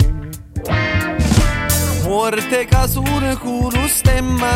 Molte 2.03 2.65
casune 2.65 3.37
con 3.37 3.87
stemma 3.87 4.55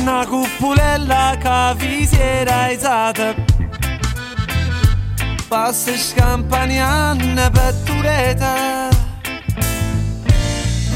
Una 0.00 0.24
cupulella 0.26 1.36
che 1.38 1.74
vi 1.76 2.06
si 2.06 2.16
era 2.16 2.64
alzata 2.64 3.34
Passa 5.48 5.96
scampagnane 5.96 7.50
per 7.50 7.74
tureta 7.84 8.88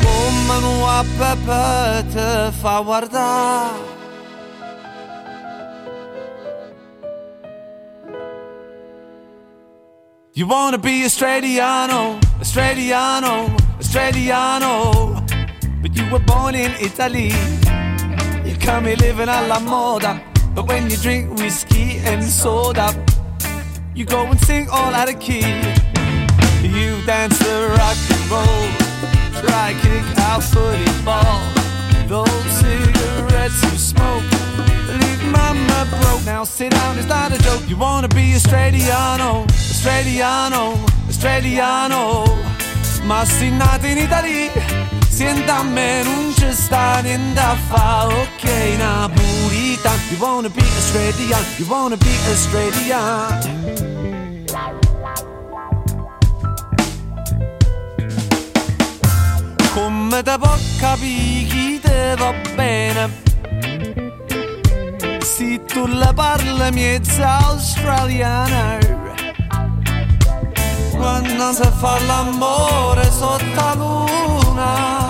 Come 0.02 0.66
un 0.66 0.88
app 0.88 2.04
te 2.12 2.50
fa 2.52 2.80
guardare 2.80 3.93
You 10.36 10.48
wanna 10.48 10.78
be 10.78 11.04
Australiano, 11.04 12.18
Australiano, 12.40 13.54
Australiano, 13.78 15.24
but 15.80 15.94
you 15.94 16.10
were 16.10 16.18
born 16.18 16.56
in 16.56 16.72
Italy. 16.80 17.30
You 18.44 18.56
come 18.58 18.86
here 18.86 18.96
living 18.96 19.28
alla 19.28 19.60
moda, 19.60 20.20
but 20.52 20.66
when 20.66 20.90
you 20.90 20.96
drink 20.96 21.38
whiskey 21.38 21.98
and 21.98 22.20
soda, 22.24 22.90
you 23.94 24.04
go 24.04 24.26
and 24.26 24.40
sing 24.40 24.68
all 24.70 24.92
out 24.92 25.08
of 25.08 25.20
key. 25.20 25.46
You 26.64 27.00
dance 27.06 27.38
the 27.38 27.68
rock 27.78 27.96
and 28.10 28.24
roll, 28.28 28.66
try 29.40 29.72
kick 29.82 30.18
out 30.18 30.42
football. 30.42 31.42
Those 32.08 32.50
cigarettes 32.58 33.62
you 33.62 33.78
smoke, 33.78 34.24
leave 34.98 35.24
mama 35.30 35.86
broke. 35.90 36.24
Now 36.26 36.42
sit 36.42 36.72
down, 36.72 36.98
it's 36.98 37.06
not 37.06 37.30
a 37.32 37.38
joke. 37.38 37.62
You 37.68 37.76
wanna 37.76 38.08
be 38.08 38.34
Australiano. 38.34 39.46
Australiano, 39.86 40.82
australiano, 41.08 42.38
ma 43.02 43.22
si 43.26 43.50
nato 43.50 43.84
in 43.84 43.98
Italia, 43.98 44.50
senta 45.10 45.58
a 45.58 45.62
me 45.62 46.02
non 46.02 46.32
c'è 46.34 46.52
sta 46.54 47.00
niente 47.00 47.38
a 47.38 47.54
fa, 47.68 48.06
ok 48.06 48.76
napolitan, 48.78 49.98
you 50.08 50.16
wanna 50.18 50.48
be 50.48 50.62
Australian, 50.62 51.44
you 51.58 51.66
wanna 51.68 51.98
be 51.98 52.16
Australian. 52.30 53.40
Come 59.74 60.22
te 60.22 60.38
può 60.38 60.56
capire 60.78 61.46
chi 61.46 61.78
te 61.82 62.14
va 62.16 62.32
bene? 62.54 63.22
Se 65.20 65.62
tu 65.66 65.86
la 65.86 66.10
parli 66.14 66.70
mezza 66.72 67.36
australiana 67.48 69.03
quando 71.04 71.52
si 71.52 71.68
fa 71.80 72.00
l'amore 72.06 73.04
sotto 73.10 73.44
la 73.54 73.74
luna. 73.74 75.08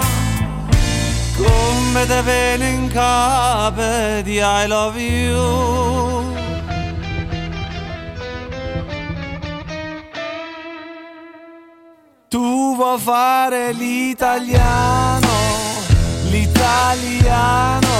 Come 1.36 2.06
te 2.06 2.22
viene 2.22 2.68
in 2.70 2.88
capo 2.88 4.20
di 4.22 4.38
I 4.38 4.66
love 4.66 5.00
you. 5.00 6.32
Tu 12.28 12.74
vuoi 12.74 12.98
fare 12.98 13.72
l'italiano 13.72 15.32
l'italiano 16.30 17.96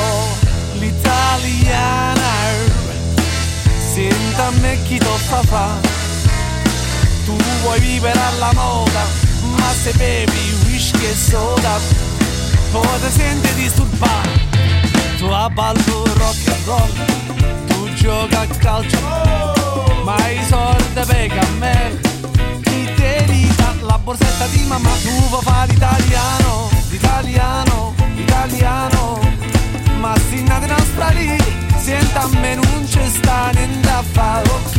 l'italiana 0.80 2.33
senta 3.78 4.50
me 4.61 4.83
chi 4.83 4.98
ti 4.98 5.07
fa 5.46 5.93
vuoi 7.64 7.81
vivere 7.81 8.20
alla 8.20 8.53
moda, 8.53 9.03
ma 9.57 9.72
se 9.72 9.92
bevi 9.96 10.55
whisky 10.66 11.07
e 11.07 11.14
soda, 11.14 11.81
poi 12.70 13.00
ti 13.00 13.11
senti 13.11 13.55
disturbato. 13.55 14.29
Tu 15.16 15.24
abballo 15.24 16.05
rock 16.14 16.48
and 16.48 16.66
roll, 16.66 16.92
tu 17.66 17.92
gioca 17.94 18.40
a 18.40 18.46
calcio, 18.46 18.98
ma 20.05 20.16
i 20.29 20.44
soldi 20.46 21.00
pega 21.07 21.40
a 21.40 21.50
me. 21.59 22.00
Chi 22.62 22.88
te 22.94 23.24
li 23.27 23.50
dà 23.57 23.74
la 23.81 23.98
borsetta 23.98 24.46
di 24.48 24.62
mamma? 24.66 24.90
Tu 25.03 25.29
vuoi 25.29 25.42
fare 25.42 25.72
l'italiano, 25.72 26.68
l'italiano, 26.90 27.94
l'italiano, 28.14 29.20
ma 30.00 30.14
si 30.29 30.42
nati 30.42 30.64
in 30.66 30.72
Australia 30.72 31.37
Senta 31.85 32.22
a 32.22 32.29
me 32.40 32.55
non 32.55 32.87
c'è 32.88 33.07
sta 33.09 33.50
niente 33.53 33.88
a 33.90 34.03
fare 34.03 34.48
Ok, 34.48 34.79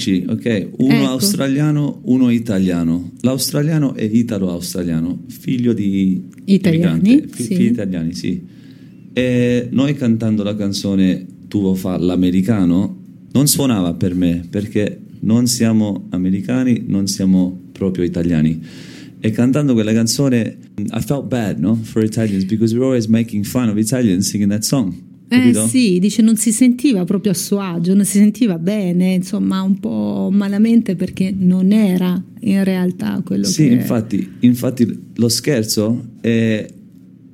amici, 0.00 0.24
ok? 0.26 0.68
Uno 0.78 0.94
Ecco. 0.94 1.06
australiano, 1.08 2.00
uno 2.04 2.30
italiano. 2.30 3.12
L'australiano 3.20 3.94
è 3.94 4.04
italo-australiano, 4.04 5.24
figlio 5.28 5.72
di 5.72 6.24
Italiani, 6.46 7.24
fi- 7.30 7.42
sì. 7.42 7.54
figli 7.54 7.66
italiani, 7.66 8.14
sì. 8.14 8.42
E 9.12 9.68
noi 9.70 9.94
cantando 9.94 10.42
la 10.42 10.54
canzone 10.56 11.26
Tu 11.48 11.74
fa 11.74 11.98
l'americano 11.98 12.96
non 13.32 13.48
suonava 13.48 13.94
per 13.94 14.14
me 14.14 14.46
perché 14.48 15.00
non 15.20 15.46
siamo 15.48 16.06
americani, 16.10 16.84
non 16.86 17.06
siamo 17.08 17.60
proprio 17.72 18.04
italiani. 18.04 18.60
E 19.22 19.30
cantando 19.32 19.74
quella 19.74 19.92
canzone, 19.92 20.56
I 20.78 21.00
felt 21.02 21.26
bad, 21.26 21.58
no? 21.58 21.74
For 21.74 22.02
Italians 22.04 22.44
because 22.44 22.72
we're 22.72 22.84
always 22.86 23.06
making 23.06 23.44
fun 23.44 23.68
of 23.68 23.76
Italians 23.76 24.28
singing 24.28 24.50
that 24.50 24.62
song. 24.62 24.94
Eh 25.32 25.54
sì, 25.68 25.98
dice 26.00 26.22
non 26.22 26.36
si 26.36 26.50
sentiva 26.50 27.04
proprio 27.04 27.30
a 27.32 27.34
suo 27.34 27.60
agio, 27.60 27.94
non 27.94 28.04
si 28.04 28.18
sentiva 28.18 28.58
bene, 28.58 29.12
insomma 29.14 29.62
un 29.62 29.78
po' 29.78 30.28
malamente 30.32 30.96
perché 30.96 31.32
non 31.36 31.70
era 31.72 32.20
in 32.40 32.64
realtà 32.64 33.22
quello 33.24 33.44
Sì, 33.44 33.68
che... 33.68 33.74
infatti, 33.74 34.28
infatti 34.40 35.02
lo 35.14 35.28
scherzo 35.28 36.14
è 36.20 36.66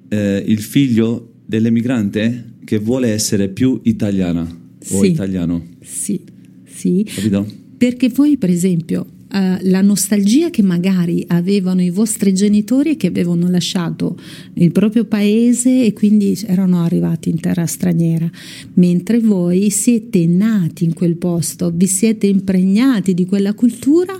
eh, 0.09 0.45
il 0.47 0.59
figlio 0.61 1.33
dell'emigrante 1.47 2.53
che 2.65 2.79
vuole 2.79 3.09
essere 3.11 3.49
più 3.49 3.81
italiana 3.85 4.43
o 4.43 5.01
Sì. 5.03 5.11
italiano, 5.11 5.65
Sì, 5.81 6.21
sì, 6.65 7.03
capito? 7.15 7.47
perché 7.79 8.09
voi 8.11 8.37
per 8.37 8.51
esempio 8.51 9.07
eh, 9.33 9.59
la 9.63 9.81
nostalgia 9.81 10.51
che 10.51 10.63
magari 10.63 11.25
avevano 11.29 11.83
i 11.83 11.91
vostri 11.91 12.33
genitori 12.33 12.97
che 12.97 13.09
avevano 13.09 13.49
lasciato 13.49 14.17
il 14.55 14.71
proprio 14.71 15.05
paese 15.05 15.85
e 15.85 15.93
quindi 15.93 16.39
erano 16.47 16.83
arrivati 16.83 17.31
in 17.31 17.41
terra 17.41 17.67
straniera, 17.67 18.31
mentre 18.75 19.19
voi 19.21 19.71
siete 19.71 20.27
nati 20.27 20.85
in 20.85 20.95
quel 20.95 21.17
posto, 21.17 21.73
vi 21.75 21.87
siete 21.87 22.27
impregnati 22.27 23.15
di 23.15 23.27
quella 23.27 23.55
cultura, 23.55 24.15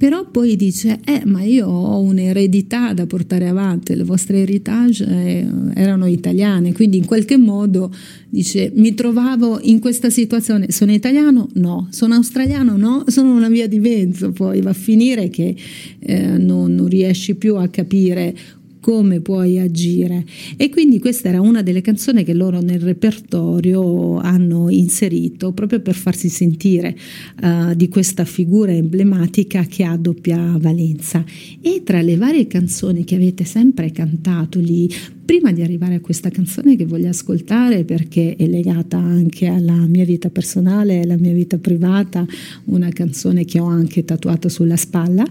però 0.00 0.26
poi 0.30 0.56
dice, 0.56 0.98
eh 1.04 1.26
ma 1.26 1.42
io 1.42 1.66
ho 1.66 2.00
un'eredità 2.00 2.94
da 2.94 3.04
portare 3.04 3.46
avanti, 3.48 3.94
le 3.94 4.04
vostre 4.04 4.38
heritage 4.38 5.04
eh, 5.04 5.46
erano 5.74 6.06
italiane, 6.06 6.72
quindi 6.72 6.96
in 6.96 7.04
qualche 7.04 7.36
modo 7.36 7.92
dice, 8.30 8.72
mi 8.76 8.94
trovavo 8.94 9.60
in 9.60 9.78
questa 9.78 10.08
situazione, 10.08 10.70
sono 10.70 10.92
italiano? 10.92 11.48
No, 11.52 11.88
sono 11.90 12.14
australiano? 12.14 12.78
No, 12.78 13.04
sono 13.08 13.34
una 13.34 13.50
via 13.50 13.68
di 13.68 13.78
mezzo, 13.78 14.32
poi 14.32 14.62
va 14.62 14.70
a 14.70 14.72
finire 14.72 15.28
che 15.28 15.54
eh, 15.98 16.38
non, 16.38 16.74
non 16.74 16.86
riesci 16.86 17.34
più 17.34 17.56
a 17.56 17.68
capire 17.68 18.34
come 18.80 19.20
puoi 19.20 19.58
agire. 19.58 20.24
E 20.56 20.70
quindi 20.70 20.98
questa 20.98 21.28
era 21.28 21.40
una 21.40 21.62
delle 21.62 21.80
canzoni 21.80 22.24
che 22.24 22.34
loro 22.34 22.60
nel 22.60 22.80
repertorio 22.80 24.16
hanno 24.18 24.68
inserito 24.70 25.52
proprio 25.52 25.80
per 25.80 25.94
farsi 25.94 26.28
sentire 26.28 26.96
eh, 27.42 27.76
di 27.76 27.88
questa 27.88 28.24
figura 28.24 28.72
emblematica 28.72 29.64
che 29.64 29.84
ha 29.84 29.96
doppia 29.96 30.56
valenza. 30.58 31.24
E 31.60 31.82
tra 31.84 32.00
le 32.00 32.16
varie 32.16 32.46
canzoni 32.46 33.04
che 33.04 33.14
avete 33.14 33.44
sempre 33.44 33.92
cantato 33.92 34.58
lì 34.58 34.88
prima 35.30 35.52
di 35.52 35.62
arrivare 35.62 35.94
a 35.94 36.00
questa 36.00 36.28
canzone 36.28 36.74
che 36.74 36.86
voglio 36.86 37.08
ascoltare 37.08 37.84
perché 37.84 38.34
è 38.34 38.48
legata 38.48 38.96
anche 38.96 39.46
alla 39.46 39.86
mia 39.86 40.04
vita 40.04 40.28
personale 40.28 41.02
alla 41.02 41.16
mia 41.16 41.32
vita 41.32 41.56
privata 41.56 42.26
una 42.64 42.88
canzone 42.88 43.44
che 43.44 43.60
ho 43.60 43.66
anche 43.66 44.04
tatuato 44.04 44.48
sulla 44.48 44.74
spalla. 44.74 45.24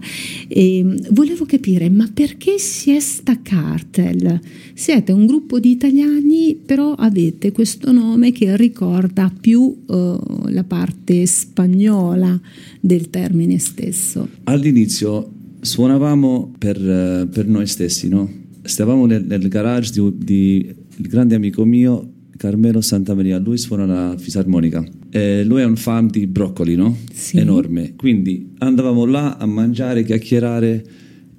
E 0.48 0.86
volevo 1.12 1.44
capire 1.44 1.90
ma 1.90 2.10
perché 2.14 2.60
Siesta 2.60 3.42
Cartel? 3.42 4.40
Siete 4.74 5.12
un 5.12 5.26
gruppo 5.26 5.60
di 5.60 5.72
italiani 5.72 6.58
però 6.66 6.94
avete 6.94 7.52
questo 7.52 7.92
nome 7.92 8.32
che 8.32 8.56
ricorda 8.56 9.30
più 9.38 9.84
eh, 9.86 10.18
la 10.46 10.64
parte 10.64 11.26
spagnola 11.26 12.40
del 12.80 13.10
termine 13.10 13.58
stesso. 13.58 14.30
All'inizio 14.46 15.30
suonavamo 15.60 16.54
per, 16.58 16.78
eh, 16.78 17.28
per 17.30 17.48
noi 17.48 17.68
stessi, 17.68 18.08
no? 18.08 18.39
Stavamo 18.70 19.08
nel, 19.08 19.26
nel 19.26 19.48
garage 19.48 19.92
di, 19.92 20.14
di 20.16 20.76
il 20.98 21.08
grande 21.08 21.34
amico 21.34 21.66
mio, 21.66 22.14
Carmelo 22.38 22.82
Santamaria, 22.82 23.40
lui 23.40 23.58
suona 23.58 23.86
la 23.86 24.16
fisarmonica. 24.16 24.86
E 25.10 25.44
lui 25.44 25.62
è 25.62 25.66
un 25.66 25.76
fan 25.76 26.06
di 26.08 26.28
broccoli, 26.28 26.76
no? 26.76 26.96
Sì. 27.12 27.38
Enorme. 27.38 27.96
Quindi 27.96 28.52
andavamo 28.60 29.06
là 29.06 29.38
a 29.38 29.46
mangiare, 29.48 30.04
chiacchierare. 30.04 30.86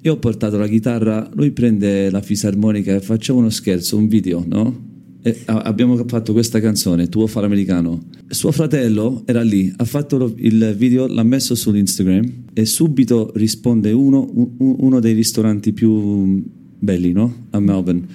Io 0.01 0.13
ho 0.13 0.17
portato 0.17 0.57
la 0.57 0.67
chitarra, 0.67 1.29
lui 1.33 1.51
prende 1.51 2.09
la 2.09 2.21
fisarmonica 2.21 2.95
e 2.95 2.99
facciamo 2.99 3.39
uno 3.39 3.49
scherzo, 3.49 3.95
un 3.95 4.07
video, 4.07 4.43
no? 4.45 4.89
E 5.23 5.37
abbiamo 5.45 6.03
fatto 6.07 6.33
questa 6.33 6.59
canzone, 6.59 7.07
Tuo 7.07 7.27
fare 7.27 7.45
americano. 7.45 8.03
Suo 8.27 8.51
fratello 8.51 9.23
era 9.25 9.41
lì, 9.41 9.71
ha 9.77 9.85
fatto 9.85 10.33
il 10.37 10.75
video, 10.77 11.07
l'ha 11.07 11.23
messo 11.23 11.55
sull'Instagram 11.55 12.29
e 12.51 12.65
subito 12.65 13.31
risponde 13.35 13.91
uno, 13.93 14.29
un- 14.33 14.75
uno 14.79 14.99
dei 14.99 15.13
ristoranti 15.13 15.71
più 15.71 16.43
belli 16.81 17.11
no? 17.11 17.45
a 17.51 17.59
Melbourne. 17.59 18.05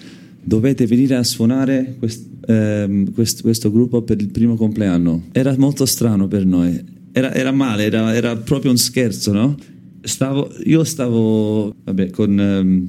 Dovete 0.42 0.86
venire 0.86 1.16
a 1.16 1.22
suonare 1.24 1.96
quest- 1.98 2.28
ehm, 2.48 3.12
quest- 3.12 3.42
questo 3.42 3.70
gruppo 3.72 4.02
per 4.02 4.20
il 4.20 4.30
primo 4.30 4.54
compleanno. 4.56 5.24
Era 5.32 5.54
molto 5.58 5.86
strano 5.86 6.28
per 6.28 6.44
noi, 6.44 6.78
era, 7.12 7.32
era 7.32 7.50
male, 7.52 7.84
era, 7.84 8.14
era 8.14 8.36
proprio 8.36 8.70
un 8.70 8.76
scherzo, 8.76 9.32
no? 9.32 9.56
Stavo, 10.02 10.50
io 10.64 10.84
stavo 10.84 11.74
vabbè, 11.84 12.10
con 12.10 12.38
ehm, 12.38 12.88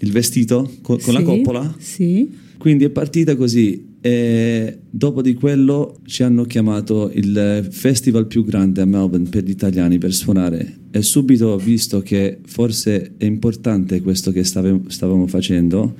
il 0.00 0.12
vestito, 0.12 0.70
con, 0.82 0.98
con 1.00 1.12
la 1.14 1.20
Sì, 1.20 1.24
coppola. 1.24 1.74
sì 1.78 2.30
Quindi 2.58 2.84
è 2.84 2.90
partita 2.90 3.36
così 3.36 3.94
e 4.00 4.78
dopo 4.90 5.22
di 5.22 5.34
quello 5.34 5.98
ci 6.06 6.22
hanno 6.22 6.44
chiamato 6.44 7.10
il 7.14 7.66
festival 7.70 8.26
più 8.26 8.44
grande 8.44 8.80
a 8.80 8.84
Melbourne 8.84 9.28
per 9.28 9.42
gli 9.44 9.50
italiani 9.50 9.98
per 9.98 10.12
suonare 10.12 10.78
e 10.96 11.02
subito 11.02 11.48
ho 11.48 11.58
visto 11.58 12.00
che 12.00 12.38
forse 12.46 13.12
è 13.18 13.24
importante 13.24 14.00
questo 14.00 14.32
che 14.32 14.44
stave- 14.44 14.80
stavamo 14.88 15.26
facendo 15.26 15.94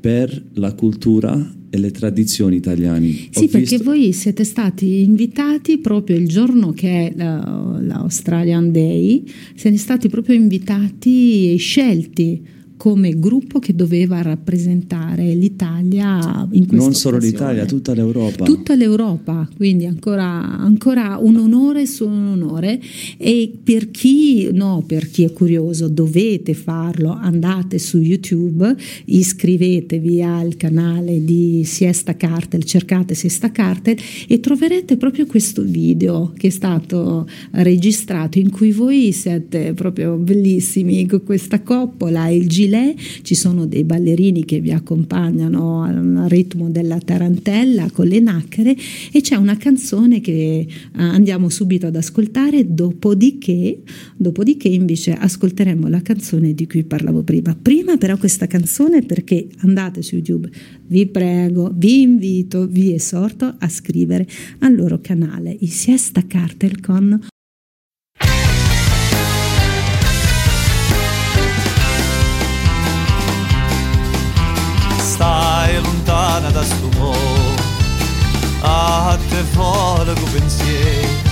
per 0.00 0.42
la 0.54 0.72
cultura 0.74 1.54
e 1.70 1.78
le 1.78 1.90
tradizioni 1.90 2.56
italiani. 2.56 3.28
Sì, 3.30 3.44
Ho 3.44 3.48
perché 3.48 3.58
visto- 3.76 3.84
voi 3.84 4.12
siete 4.12 4.44
stati 4.44 5.00
invitati 5.02 5.78
proprio 5.78 6.16
il 6.16 6.28
giorno 6.28 6.70
che 6.72 7.08
è 7.08 7.12
la- 7.16 7.78
l'Australian 7.82 8.70
Day, 8.70 9.24
siete 9.54 9.76
stati 9.76 10.08
proprio 10.08 10.36
invitati 10.36 11.52
e 11.52 11.56
scelti 11.56 12.42
come 12.84 13.18
gruppo 13.18 13.60
che 13.60 13.74
doveva 13.74 14.20
rappresentare 14.20 15.32
l'Italia 15.32 16.46
in 16.50 16.66
questa 16.66 16.84
non 16.84 16.94
solo 16.94 17.16
occasione. 17.16 17.38
l'Italia, 17.38 17.64
tutta 17.64 17.94
l'Europa. 17.94 18.44
Tutta 18.44 18.74
l'Europa, 18.74 19.48
quindi 19.56 19.86
ancora, 19.86 20.26
ancora 20.58 21.16
un 21.18 21.36
onore 21.36 21.86
su 21.86 22.06
un 22.06 22.26
onore 22.26 22.78
e 23.16 23.50
per 23.64 23.90
chi, 23.90 24.50
no, 24.52 24.84
per 24.86 25.08
chi 25.08 25.24
è 25.24 25.32
curioso 25.32 25.88
dovete 25.88 26.52
farlo, 26.52 27.12
andate 27.12 27.78
su 27.78 27.96
YouTube, 28.00 28.76
iscrivetevi 29.06 30.22
al 30.22 30.58
canale 30.58 31.24
di 31.24 31.62
Siesta 31.64 32.18
Cartel, 32.18 32.64
cercate 32.64 33.14
Siesta 33.14 33.50
Cartel 33.50 33.96
e 34.28 34.40
troverete 34.40 34.98
proprio 34.98 35.24
questo 35.24 35.62
video 35.62 36.34
che 36.36 36.48
è 36.48 36.50
stato 36.50 37.26
registrato 37.52 38.38
in 38.38 38.50
cui 38.50 38.72
voi 38.72 39.10
siete 39.12 39.72
proprio 39.72 40.16
bellissimi 40.16 41.06
con 41.06 41.22
questa 41.24 41.62
coppola 41.62 42.28
il 42.28 42.46
gilet, 42.46 42.72
ci 43.22 43.34
sono 43.34 43.66
dei 43.66 43.84
ballerini 43.84 44.44
che 44.44 44.60
vi 44.60 44.72
accompagnano 44.72 45.82
al 45.82 46.26
ritmo 46.28 46.70
della 46.70 46.98
tarantella 46.98 47.90
con 47.90 48.06
le 48.06 48.20
nacchere 48.20 48.76
e 49.12 49.20
c'è 49.20 49.36
una 49.36 49.56
canzone 49.56 50.20
che 50.20 50.32
eh, 50.32 50.66
andiamo 50.92 51.48
subito 51.48 51.86
ad 51.86 51.96
ascoltare, 51.96 52.72
dopodiché, 52.72 53.82
dopodiché 54.16 54.68
invece 54.68 55.12
ascolteremo 55.12 55.88
la 55.88 56.02
canzone 56.02 56.54
di 56.54 56.66
cui 56.66 56.84
parlavo 56.84 57.22
prima. 57.22 57.56
Prima 57.60 57.96
però 57.96 58.16
questa 58.16 58.46
canzone 58.46 59.02
perché 59.02 59.46
andate 59.58 60.02
su 60.02 60.16
YouTube, 60.16 60.50
vi 60.86 61.06
prego, 61.06 61.72
vi 61.74 62.02
invito, 62.02 62.66
vi 62.66 62.92
esorto 62.92 63.54
a 63.58 63.68
scrivere 63.68 64.26
al 64.60 64.74
loro 64.74 65.00
canale 65.00 65.56
i 65.60 65.66
Siesta 65.66 66.26
Cartel 66.26 66.80
con 66.80 67.32
a 79.34 79.36
te 79.36 79.42
fuori 79.52 80.14
con 80.14 80.30
pensieri. 80.30 81.22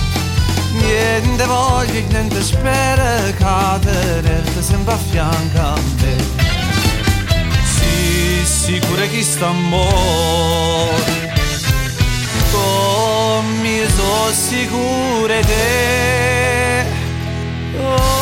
Niente 0.73 1.45
voglio, 1.45 1.93
e 1.93 2.05
niente 2.09 2.41
spera, 2.41 3.21
che 3.37 3.79
tenerti 3.79 4.61
sempre 4.61 4.93
a 4.93 4.97
fianco 4.97 5.59
a 5.59 5.79
me. 5.99 6.15
Sì, 7.63 8.45
sicura 8.45 9.05
che 9.05 9.23
sta 9.23 9.47
amore, 9.47 11.33
come 12.51 13.87
sono 13.95 14.31
sicura 14.31 15.39
te. 15.39 16.85
Oh, 17.79 18.12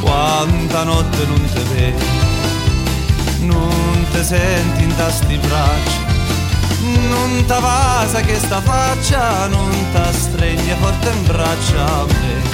Quanta 0.00 0.82
notte 0.84 1.26
non 1.26 1.50
te 1.52 1.62
vedi, 1.74 2.04
non 3.40 4.06
te 4.12 4.22
senti 4.22 4.82
in 4.82 4.94
tasti 4.96 5.36
braccia, 5.38 6.00
non 7.08 7.44
t'avasa 7.46 8.20
che 8.20 8.38
sta 8.38 8.60
faccia, 8.60 9.46
non 9.46 9.70
t'astregna 9.92 10.76
forte 10.76 11.08
in 11.08 11.24
braccia 11.24 11.84
a 11.84 12.04
me. 12.04 12.53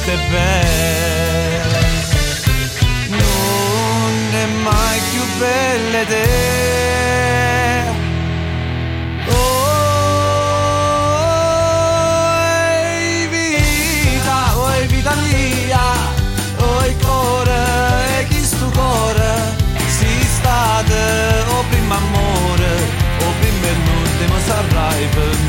tutte 0.00 0.16
belle 0.30 1.68
non 3.08 4.12
è 4.32 4.46
mai 4.62 5.00
più 5.10 5.22
belle 5.38 6.06
te. 6.06 6.28
Oh 9.28 9.66
vita 13.28 14.56
oh 14.56 14.86
vita 14.86 15.14
mia? 15.16 15.80
Oh 16.56 16.82
cuore 17.02 18.20
e 18.20 18.26
chi 18.28 18.42
sto 18.42 18.70
cuore 18.70 19.32
si 19.86 20.24
state 20.36 21.44
o 21.48 21.64
prima 21.68 21.96
amore 21.96 22.72
o 23.18 23.32
prima 23.40 23.66
e 23.66 23.74
l'ultimo 23.84 24.38
sarai 24.46 25.06
per 25.14 25.39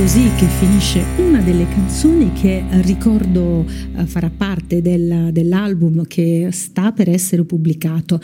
così 0.00 0.30
che 0.36 0.46
finisce 0.46 1.04
una 1.16 1.40
delle 1.40 1.66
canzoni 1.68 2.32
che 2.32 2.62
ricordo 2.82 3.64
eh, 3.96 4.06
farà 4.06 4.30
parte 4.30 4.80
del, 4.80 5.30
dell'album 5.32 6.06
che 6.06 6.50
sta 6.52 6.92
per 6.92 7.08
essere 7.08 7.42
pubblicato. 7.42 8.20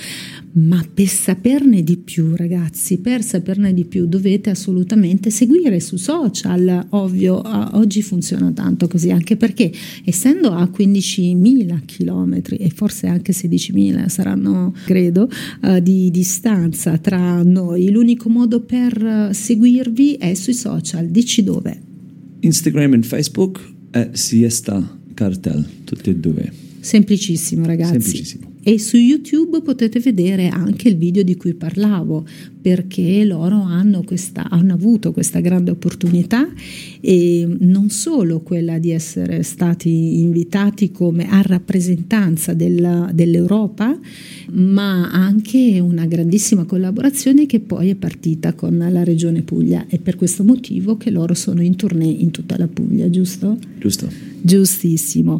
Ma 0.56 0.86
per 0.92 1.08
saperne 1.08 1.82
di 1.82 1.96
più, 1.96 2.36
ragazzi, 2.36 2.98
per 2.98 3.24
saperne 3.24 3.74
di 3.74 3.84
più 3.84 4.06
dovete 4.06 4.50
assolutamente 4.50 5.30
seguire 5.30 5.80
su 5.80 5.96
social. 5.96 6.86
Ovvio, 6.90 7.42
oggi 7.76 8.02
funziona 8.02 8.52
tanto 8.52 8.86
così, 8.86 9.10
anche 9.10 9.36
perché 9.36 9.72
essendo 10.04 10.52
a 10.52 10.62
15.000 10.62 11.80
km 11.84 12.40
e 12.56 12.70
forse 12.70 13.08
anche 13.08 13.32
16.000 13.32 14.06
saranno, 14.06 14.72
credo, 14.84 15.28
uh, 15.62 15.80
di 15.80 16.10
distanza 16.12 16.98
tra 16.98 17.42
noi, 17.42 17.90
l'unico 17.90 18.28
modo 18.28 18.60
per 18.60 19.30
seguirvi 19.32 20.14
è 20.14 20.34
sui 20.34 20.54
social. 20.54 21.08
Dici 21.08 21.42
dove? 21.42 21.80
Instagram 22.40 22.94
e 22.94 23.02
Facebook 23.02 23.60
è 23.90 24.10
Siesta 24.12 25.00
Cartel, 25.14 25.66
tutti 25.82 26.10
e 26.10 26.14
due. 26.14 26.52
Semplicissimo, 26.78 27.66
ragazzi. 27.66 28.00
Semplicissimo 28.00 28.53
e 28.64 28.78
su 28.78 28.96
YouTube 28.96 29.60
potete 29.62 30.00
vedere 30.00 30.48
anche 30.48 30.88
il 30.88 30.96
video 30.96 31.22
di 31.22 31.36
cui 31.36 31.54
parlavo 31.54 32.26
perché 32.64 33.26
loro 33.26 33.60
hanno, 33.60 34.02
questa, 34.04 34.48
hanno 34.48 34.72
avuto 34.72 35.12
questa 35.12 35.40
grande 35.40 35.70
opportunità 35.70 36.48
e 36.98 37.46
non 37.58 37.90
solo 37.90 38.40
quella 38.40 38.78
di 38.78 38.90
essere 38.90 39.42
stati 39.42 40.22
invitati 40.22 40.90
come 40.90 41.28
a 41.28 41.42
rappresentanza 41.42 42.54
del, 42.54 43.10
dell'Europa 43.12 43.94
ma 44.52 45.10
anche 45.10 45.78
una 45.78 46.06
grandissima 46.06 46.64
collaborazione 46.64 47.44
che 47.44 47.60
poi 47.60 47.90
è 47.90 47.96
partita 47.96 48.54
con 48.54 48.78
la 48.78 49.04
regione 49.04 49.42
Puglia 49.42 49.84
e 49.86 49.98
per 49.98 50.16
questo 50.16 50.42
motivo 50.42 50.96
che 50.96 51.10
loro 51.10 51.34
sono 51.34 51.60
in 51.60 51.76
tournée 51.76 52.08
in 52.08 52.30
tutta 52.30 52.56
la 52.56 52.66
Puglia, 52.66 53.10
giusto? 53.10 53.58
Giusto. 53.78 54.08
Giustissimo. 54.40 55.38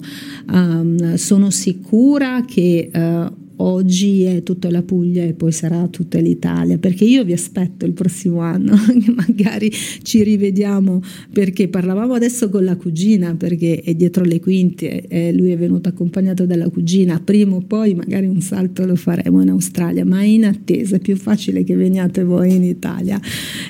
Um, 0.51 1.15
sono 1.15 1.49
sicura 1.49 2.45
che 2.45 2.91
uh, 2.93 3.44
oggi 3.57 4.23
è 4.23 4.43
tutta 4.43 4.71
la 4.71 4.83
Puglia 4.83 5.23
e 5.23 5.35
poi 5.35 5.53
sarà 5.53 5.87
tutta 5.89 6.19
l'Italia, 6.19 6.79
perché 6.79 7.05
io 7.05 7.25
vi 7.25 7.33
aspetto 7.33 7.85
il 7.85 7.93
prossimo 7.93 8.41
anno, 8.41 8.77
magari 9.15 9.71
ci 10.03 10.23
rivediamo 10.23 11.03
perché 11.33 11.69
parlavamo 11.69 12.15
adesso 12.15 12.49
con 12.49 12.65
la 12.65 12.77
cugina, 12.77 13.35
perché 13.35 13.81
è 13.81 13.95
dietro 13.95 14.25
le 14.25 14.41
quinte, 14.41 15.07
e 15.07 15.33
lui 15.33 15.51
è 15.51 15.57
venuto 15.57 15.89
accompagnato 15.89 16.47
dalla 16.47 16.69
cugina, 16.69 17.21
prima 17.21 17.57
o 17.57 17.61
poi 17.61 17.95
magari 17.95 18.27
un 18.27 18.41
salto 18.41 18.85
lo 18.87 18.97
faremo 18.97 19.43
in 19.43 19.51
Australia, 19.51 20.05
ma 20.05 20.23
in 20.23 20.45
attesa, 20.45 20.97
è 20.97 21.01
più 21.01 21.17
facile 21.17 21.65
che 21.65 21.75
veniate 21.75 22.25
voi 22.25 22.55
in 22.55 22.65
Italia. 22.65 23.21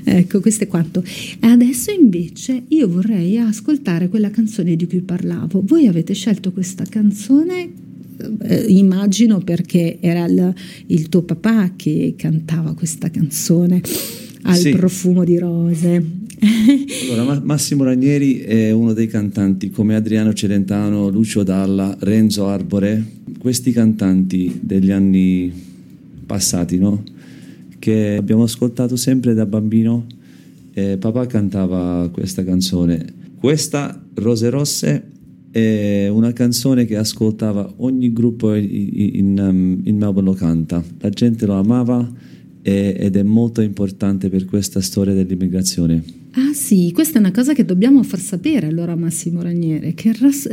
Ecco, 0.05 0.41
questo 0.41 0.65
è 0.65 0.67
quanto. 0.67 1.03
E 1.03 1.47
adesso 1.47 1.91
invece 1.91 2.65
io 2.69 2.89
vorrei 2.89 3.39
ascoltare 3.39 4.09
quella 4.09 4.31
canzone 4.31 4.77
di 4.77 4.87
cui 4.87 5.01
parlavo. 5.01 5.63
Voi 5.65 5.87
avete 5.87 6.15
scelto 6.15 6.53
questa 6.53 6.85
canzone 6.85 7.93
eh, 8.43 8.65
immagino 8.69 9.39
perché 9.41 9.99
era 10.01 10.25
il, 10.27 10.55
il, 10.87 11.09
tuo 11.09 11.23
papà 11.23 11.73
che 11.77 12.15
cantava 12.17 12.75
questa 12.75 13.11
canzone 13.11 13.81
al 14.43 14.57
sì. 14.57 14.71
profumo 14.71 15.25
di 15.25 15.39
rose. 15.39 16.05
allora, 17.11 17.41
Massimo 17.43 17.85
Ranieri 17.85 18.39
è 18.41 18.71
uno 18.71 18.93
dei 18.93 19.07
cantanti 19.07 19.71
come 19.71 19.95
Adriano 19.95 20.33
Celentano, 20.33 21.09
Lucio 21.09 21.43
Dalla, 21.43 21.97
Renzo 22.01 22.47
Arbore, 22.47 23.03
questi 23.39 23.73
cantanti 23.73 24.59
degli 24.61 24.91
anni 24.91 25.53
passati, 26.27 26.79
no? 26.79 27.03
che 27.85 28.17
abbiamo 28.17 28.45
ascoltato 28.45 28.97
sempre 28.97 29.35
da 29.35 29.45
bambino. 29.45 30.07
Eh, 30.73 30.97
papà 30.97 31.27
cantava 31.27 32.09
questa 32.11 32.43
canzone. 32.43 33.05
Questa, 33.39 34.03
Rose 34.15 34.49
Rosse, 34.49 35.11
è 35.55 36.09
una 36.09 36.33
canzone 36.33 36.85
che 36.85 36.97
ascoltava 36.97 37.75
ogni 37.77 38.13
gruppo 38.13 38.55
in, 38.55 38.67
in, 39.13 39.39
um, 39.39 39.81
in 39.85 39.97
Melbourne 39.97 40.29
lo 40.29 40.35
canta. 40.35 40.83
La 40.99 41.11
gente 41.11 41.47
lo 41.47 41.55
amava 41.55 42.13
ed 42.61 43.15
è 43.15 43.23
molto 43.23 43.61
importante 43.61 44.29
per 44.29 44.47
questa 44.47 44.81
storia 44.81 45.15
dell'immigrazione. 45.15 46.24
Ah 46.37 46.53
sì, 46.53 46.91
questa 46.93 47.19
è 47.19 47.21
una 47.21 47.31
cosa 47.31 47.53
che 47.53 47.65
dobbiamo 47.65 48.03
far 48.03 48.19
sapere 48.19 48.67
allora 48.67 48.93
a 48.93 48.97
Massimo 48.97 49.41
Raniere, 49.41 49.95
che, 49.95 50.13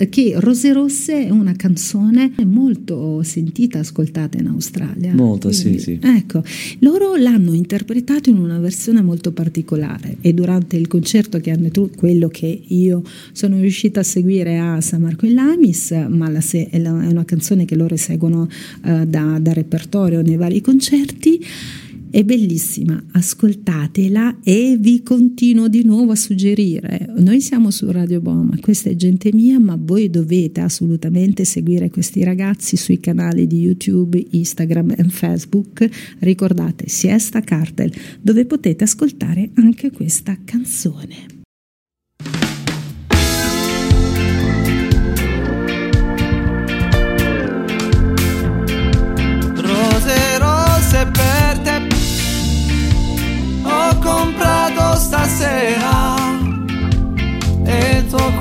che, 0.10 0.34
Rose 0.38 0.74
Rosse 0.74 1.26
è 1.26 1.30
una 1.32 1.54
canzone 1.54 2.34
molto 2.46 3.24
sentita, 3.24 3.80
ascoltata 3.80 4.38
in 4.38 4.46
Australia. 4.46 5.12
Molto, 5.16 5.50
Quindi, 5.50 5.80
sì, 5.80 5.98
sì. 6.00 6.00
Ecco, 6.00 6.44
loro 6.80 7.16
l'hanno 7.16 7.54
interpretato 7.54 8.30
in 8.30 8.38
una 8.38 8.60
versione 8.60 9.02
molto 9.02 9.32
particolare 9.32 10.18
e 10.22 10.36
durante 10.36 10.78
il 10.78 10.86
concerto 10.86 11.40
che 11.40 11.50
hanno 11.50 11.70
tu, 11.70 11.90
quello 11.96 12.28
che 12.28 12.62
io 12.68 13.02
sono 13.32 13.60
riuscita 13.60 14.02
a 14.02 14.04
seguire 14.04 14.60
a 14.60 14.82
San 14.82 15.02
Marco 15.02 15.26
in 15.26 15.34
Lamis, 15.34 15.92
ma 16.10 16.30
la, 16.30 16.44
è, 16.52 16.88
una 16.88 17.26
canzone 17.26 17.66
che 17.66 17.76
loro 17.76 17.96
seguono 17.96 18.48
uh, 18.84 19.06
da, 19.06 19.40
da 19.42 19.54
repertorio 19.54 20.22
nei 20.22 20.36
vari 20.36 20.62
concerti, 20.62 21.44
è 22.12 22.24
bellissima, 22.24 23.02
ascoltatela 23.14 24.40
e 24.44 24.76
vi 24.78 25.02
continuo 25.02 25.70
di 25.70 25.84
nuovo 25.84 26.12
a 26.12 26.16
suggerire. 26.16 27.08
Noi 27.18 27.40
siamo 27.40 27.72
su 27.72 27.90
Radio 27.90 28.20
Boma, 28.20 28.58
questa 28.60 28.90
è 28.90 28.96
gente 28.96 29.32
mia, 29.34 29.60
ma 29.60 29.78
voi 29.80 30.10
dovete 30.10 30.60
assolutamente 30.60 31.46
seguire 31.46 31.90
questi 31.90 32.24
ragazzi 32.24 32.76
sui 32.76 33.00
canali 33.00 33.48
di 33.48 33.62
YouTube, 33.62 34.24
Instagram 34.32 34.96
e 34.98 35.04
Facebook. 35.06 35.88
Ricordate 36.20 36.90
Siesta 36.90 37.40
Cartel, 37.42 37.92
dove 38.22 38.46
potete 38.46 38.84
ascoltare 38.84 39.50
anche 39.56 39.92
questa 39.92 40.38
canzone. 40.44 41.41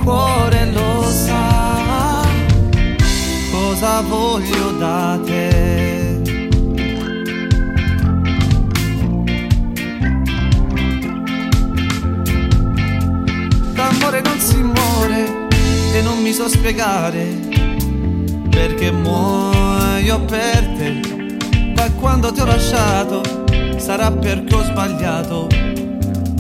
cuore 0.03 0.71
lo 0.73 1.03
sa 1.05 1.61
cosa 3.81 4.03
voglio 4.03 4.73
da 4.73 5.19
te. 5.25 6.21
D'amore 13.75 14.21
non 14.21 14.39
si 14.39 14.57
muore 14.57 15.49
e 15.95 16.03
non 16.03 16.21
mi 16.21 16.33
so 16.33 16.49
spiegare 16.49 17.27
perché 18.51 18.91
muoio 18.91 20.21
per 20.27 20.67
te. 20.77 21.01
Da 21.75 21.91
quando 21.93 22.33
ti 22.33 22.41
ho 22.41 22.45
lasciato 22.45 23.23
sarà 23.79 24.11
perché 24.11 24.55
ho 24.55 24.63
sbagliato, 24.63 25.47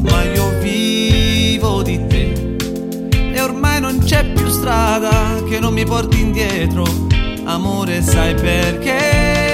ma 0.02 0.22
io 0.24 0.58
vivo 0.60 1.82
di 1.82 2.06
te 2.06 2.29
c'è 4.04 4.24
più 4.32 4.48
strada 4.48 5.42
che 5.48 5.58
non 5.58 5.72
mi 5.72 5.84
porti 5.84 6.20
indietro. 6.20 6.84
Amore, 7.44 8.02
sai 8.02 8.34
perché? 8.34 9.49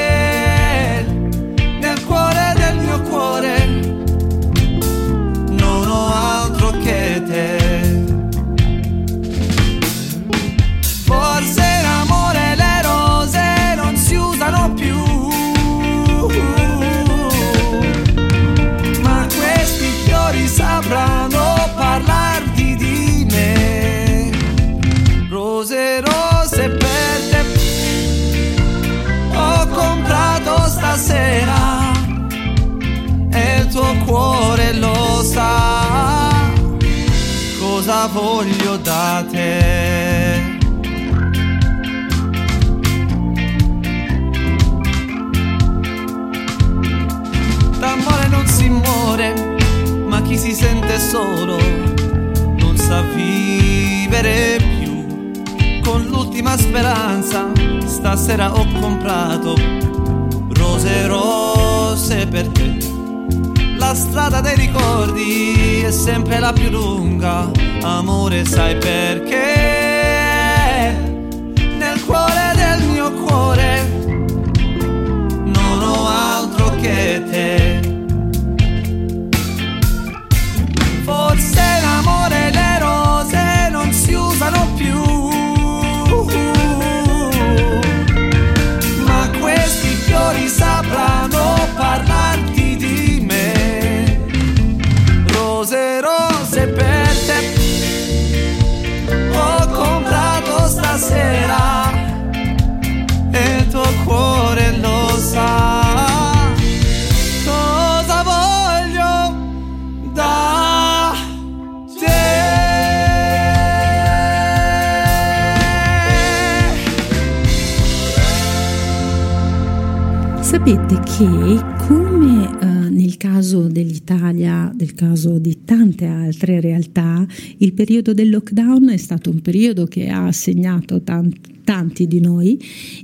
Sapete 120.67 120.99
che 121.05 121.87
come 121.87 122.59
eh, 122.61 122.67
nel 122.91 123.17
caso 123.19 123.69
dell'Italia, 123.69 124.75
nel 124.77 124.95
caso 124.95 125.39
di 125.39 125.63
tante 125.65 126.07
altre 126.07 126.59
realtà, 126.61 127.25
il 127.59 127.73
periodo 127.73 128.13
del 128.13 128.31
lockdown 128.31 128.89
è 128.89 128.97
stato 128.97 129.31
un 129.31 129.41
periodo 129.43 129.85
che 129.87 130.09
ha 130.09 130.33
segnato 130.33 131.03
tanti 131.03 131.56
tanti 131.67 132.07
di 132.07 132.21
noi 132.21 132.57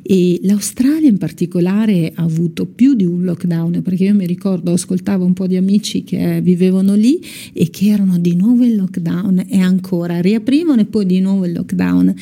e 0.04 0.38
l'Australia 0.44 1.08
in 1.08 1.18
particolare 1.18 2.12
ha 2.14 2.22
avuto 2.22 2.64
più 2.64 2.94
di 2.94 3.04
un 3.04 3.24
lockdown 3.24 3.82
perché 3.82 4.04
io 4.04 4.14
mi 4.14 4.24
ricordo 4.24 4.72
ascoltavo 4.72 5.24
un 5.24 5.32
po' 5.32 5.48
di 5.48 5.56
amici 5.56 6.04
che 6.04 6.40
vivevano 6.40 6.94
lì 6.94 7.20
e 7.52 7.70
che 7.70 7.88
erano 7.88 8.18
di 8.18 8.36
nuovo 8.36 8.62
in 8.62 8.76
lockdown 8.76 9.46
e 9.48 9.58
ancora 9.58 10.20
riaprivano 10.20 10.80
e 10.80 10.84
poi 10.84 11.06
di 11.06 11.18
nuovo 11.18 11.44
il 11.44 11.54
lockdown 11.54 12.14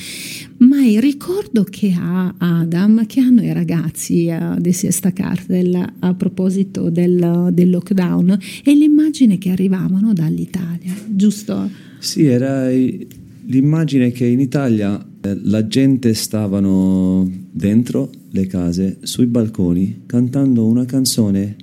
ma 0.56 0.82
il 0.82 1.00
ricordo 1.02 1.62
che 1.64 1.94
ha 1.94 2.34
Adam 2.38 3.04
che 3.04 3.20
hanno 3.20 3.42
i 3.42 3.52
ragazzi 3.52 4.28
uh, 4.30 4.58
di 4.58 4.72
Siesta 4.72 5.12
Cartel 5.12 5.92
a 5.98 6.14
proposito 6.14 6.88
del, 6.88 7.50
del 7.52 7.68
lockdown 7.68 8.38
è 8.64 8.72
l'immagine 8.72 9.36
che 9.36 9.50
arrivavano 9.50 10.14
dall'Italia 10.14 10.94
giusto? 11.06 11.68
Sì, 11.98 12.24
era 12.24 12.70
l'immagine 12.70 14.10
che 14.10 14.24
in 14.24 14.40
Italia 14.40 15.04
la 15.22 15.66
gente 15.66 16.14
stavano 16.14 17.28
dentro 17.50 18.10
le 18.30 18.46
case, 18.46 18.98
sui 19.02 19.26
balconi, 19.26 20.02
cantando 20.06 20.66
una 20.66 20.84
canzone 20.84 21.56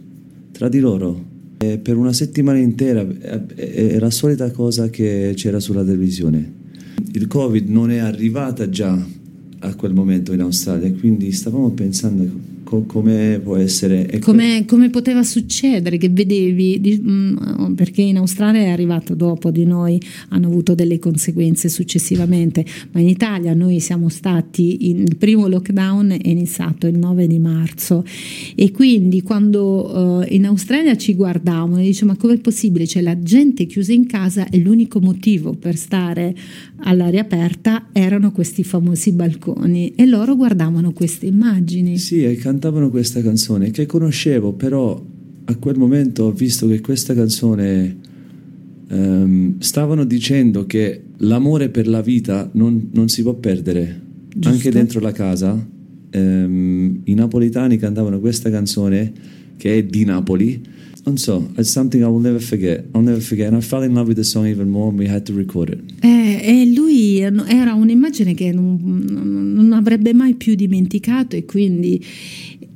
tra 0.51 0.69
di 0.69 0.79
loro. 0.79 1.25
E 1.57 1.79
per 1.79 1.97
una 1.97 2.13
settimana 2.13 2.59
intera 2.59 3.07
era 3.55 4.05
la 4.05 4.11
solita 4.11 4.51
cosa 4.51 4.89
che 4.89 5.33
c'era 5.35 5.59
sulla 5.59 5.83
televisione. 5.83 6.53
Il 7.13 7.27
Covid 7.27 7.67
non 7.67 7.89
è 7.89 7.97
arrivata 7.97 8.69
già 8.69 9.05
a 9.59 9.75
quel 9.75 9.93
momento 9.93 10.33
in 10.33 10.41
Australia, 10.41 10.91
quindi 10.93 11.31
stavamo 11.31 11.71
pensando 11.71 12.29
co- 12.68 12.84
come 12.86 13.39
può 13.41 13.55
essere... 13.55 14.20
Come, 14.20 14.65
come, 14.65 14.89
poteva 14.89 15.24
succedere 15.24 15.97
che 15.97 16.09
vedevi, 16.09 16.82
di, 16.82 16.97
mh, 16.97 17.74
perché 17.76 18.01
in 18.01 18.18
Australia 18.18 18.61
è 18.61 18.70
arrivato 18.70 19.15
dopo 19.15 19.51
di 19.51 19.65
noi, 19.65 20.01
hanno 20.30 20.47
avuto 20.47 20.76
delle 20.76 20.99
conseguenze 20.99 21.70
successivamente, 21.70 22.65
ma 22.91 22.99
in 22.99 23.07
Italia 23.07 23.53
noi 23.53 23.80
siamo 23.80 24.09
stati, 24.09 24.89
in, 24.89 24.99
il 25.03 25.15
primo 25.15 25.47
lockdown 25.47 26.18
è 26.22 26.28
iniziato 26.28 26.88
il 26.88 26.97
9 26.97 27.26
di 27.28 27.39
marzo. 27.39 28.03
E 28.53 28.72
quindi 28.72 29.22
quando 29.22 30.22
uh, 30.22 30.26
in 30.28 30.45
Australia 30.45 30.97
ci 30.97 31.15
guardavano 31.15 31.80
e 31.80 31.84
dicevano 31.84 32.05
ma 32.07 32.15
com'è 32.15 32.38
possibile, 32.38 32.86
c'è 32.86 33.01
la 33.01 33.22
gente 33.22 33.65
chiusa 33.65 33.91
in 33.91 34.07
casa 34.07 34.47
e 34.49 34.59
l'unico 34.59 34.99
motivo 34.99 35.53
per 35.53 35.76
stare 35.76 36.34
all'aria 36.82 37.22
aperta 37.22 37.88
erano 37.91 38.32
questi 38.32 38.63
famosi 38.63 39.11
balconi. 39.11 39.93
E 39.95 40.05
loro 40.05 40.36
guardavano 40.36 40.91
queste 40.93 41.26
immagini. 41.26 41.97
Sì, 41.97 42.24
e 42.24 42.38
cantavano 42.57 42.89
questa 42.89 43.21
canzone 43.21 43.69
che 43.69 43.85
conoscevo, 43.85 44.53
però 44.53 44.99
a 45.45 45.55
quel 45.57 45.77
momento 45.77 46.23
ho 46.23 46.31
visto 46.31 46.67
che 46.67 46.81
questa 46.81 47.13
canzone 47.13 47.95
um, 48.89 49.59
stavano 49.59 50.03
dicendo 50.03 50.65
che 50.65 51.03
l'amore 51.17 51.69
per 51.69 51.87
la 51.87 52.01
vita 52.01 52.49
non, 52.53 52.89
non 52.93 53.09
si 53.09 53.21
può 53.21 53.35
perdere, 53.35 54.01
Giusto. 54.29 54.49
anche 54.49 54.71
dentro 54.71 54.99
la 54.99 55.11
casa. 55.11 55.67
Um, 56.13 57.01
I 57.03 57.13
napolitani 57.13 57.77
cantavano 57.77 58.19
questa 58.19 58.49
canzone 58.49 59.13
che 59.55 59.77
è 59.77 59.83
di 59.83 60.03
Napoli. 60.03 60.59
Non 61.07 61.15
so, 61.15 61.41
it's 61.55 61.71
something 61.71 62.03
I 62.03 62.07
will 62.07 62.19
never 62.19 62.41
forget. 62.41 62.83
I'll 62.93 63.01
never 63.01 63.21
forget. 63.21 63.47
And 63.47 63.55
I 63.55 63.61
fell 63.61 63.81
in 63.81 63.95
love 63.95 64.09
with 64.09 64.17
the 64.17 64.25
song 64.25 64.45
even 64.45 64.67
more 64.67 64.89
and 64.89 64.99
we 64.99 65.07
had 65.07 65.25
to 65.27 65.33
record 65.33 65.69
it. 65.69 65.79
Eh, 66.03 66.41
e 66.43 66.73
lui 66.73 67.19
era 67.19 67.73
un'immagine 67.73 68.33
che 68.33 68.51
non, 68.51 68.77
non 68.81 69.71
avrebbe 69.71 70.13
mai 70.13 70.33
più 70.33 70.55
dimenticato 70.55 71.37
e 71.37 71.45
quindi 71.45 72.03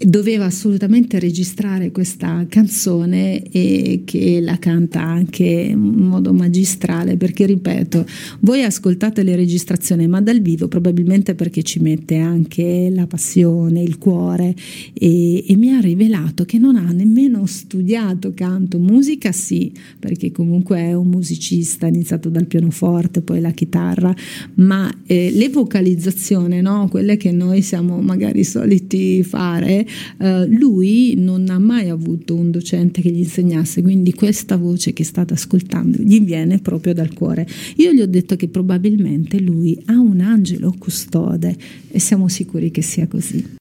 doveva 0.06 0.46
assolutamente 0.46 1.20
registrare 1.20 1.92
questa 1.92 2.46
canzone 2.50 3.44
e 3.44 4.02
che 4.06 4.40
la 4.42 4.58
canta 4.58 5.02
anche 5.02 5.44
in 5.44 5.80
modo 5.80 6.34
magistrale 6.34 7.18
perché 7.18 7.46
ripeto 7.46 8.06
voi 8.40 8.64
ascoltate 8.64 9.24
le 9.24 9.36
registrazioni 9.36 10.08
ma 10.08 10.22
dal 10.22 10.42
vivo 10.42 10.68
probabilmente 10.68 11.36
perché 11.36 11.64
ci 11.64 11.80
mette 11.80 12.18
anche 12.18 12.90
la 12.92 13.08
passione 13.08 13.82
il 13.82 13.98
cuore 13.98 14.56
e, 14.94 15.46
e 15.48 15.56
mi 15.56 15.72
ha 15.72 15.80
rivelato 15.80 16.46
che 16.46 16.58
non 16.58 16.76
ha 16.76 16.92
nemmeno 16.92 17.46
studiato 17.46 18.34
canto, 18.34 18.80
musica 18.80 19.32
sì, 19.32 19.72
perché 20.00 20.32
comunque 20.32 20.78
è 20.78 20.94
un 20.94 21.08
musicista, 21.08 21.88
iniziato 21.88 22.30
dal 22.30 22.46
pianoforte, 22.46 23.22
poi 23.22 23.40
la 23.40 23.52
chitarra, 23.52 24.14
ma 24.56 24.92
eh, 25.06 25.32
le 25.34 25.50
vocalizzazioni, 25.50 26.62
no? 26.62 26.88
quelle 26.90 27.18
che 27.18 27.32
noi 27.32 27.62
siamo 27.62 28.02
magari 28.02 28.44
soliti 28.44 29.24
fare, 29.24 29.86
eh, 30.20 30.46
lui 30.48 31.16
non 31.18 31.50
ha 31.50 31.60
mai 31.60 31.90
avuto 31.90 32.36
un 32.36 32.52
docente 32.52 33.02
che 33.02 33.12
gli 33.12 33.20
insegnasse, 33.20 33.82
quindi 33.82 34.14
questa 34.14 34.58
voce 34.58 34.94
che 34.94 35.04
state 35.04 35.34
ascoltando 35.34 36.02
gli 36.02 36.22
viene 36.22 36.60
proprio 36.60 36.94
dal 36.94 37.14
cuore. 37.14 37.48
Io 37.78 37.92
gli 37.92 38.02
ho 38.02 38.08
detto 38.08 38.36
che 38.36 38.48
probabilmente 38.48 39.40
lui 39.40 39.80
ha 39.86 40.00
un 40.00 40.20
angelo 40.22 40.74
custode 40.78 41.56
e 41.90 42.00
siamo 42.00 42.28
sicuri 42.28 42.72
che 42.72 42.82
sia 42.82 43.08
così. 43.08 43.60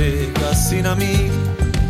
Te 0.00 0.32
cassina 0.32 0.92
amica 0.92 1.34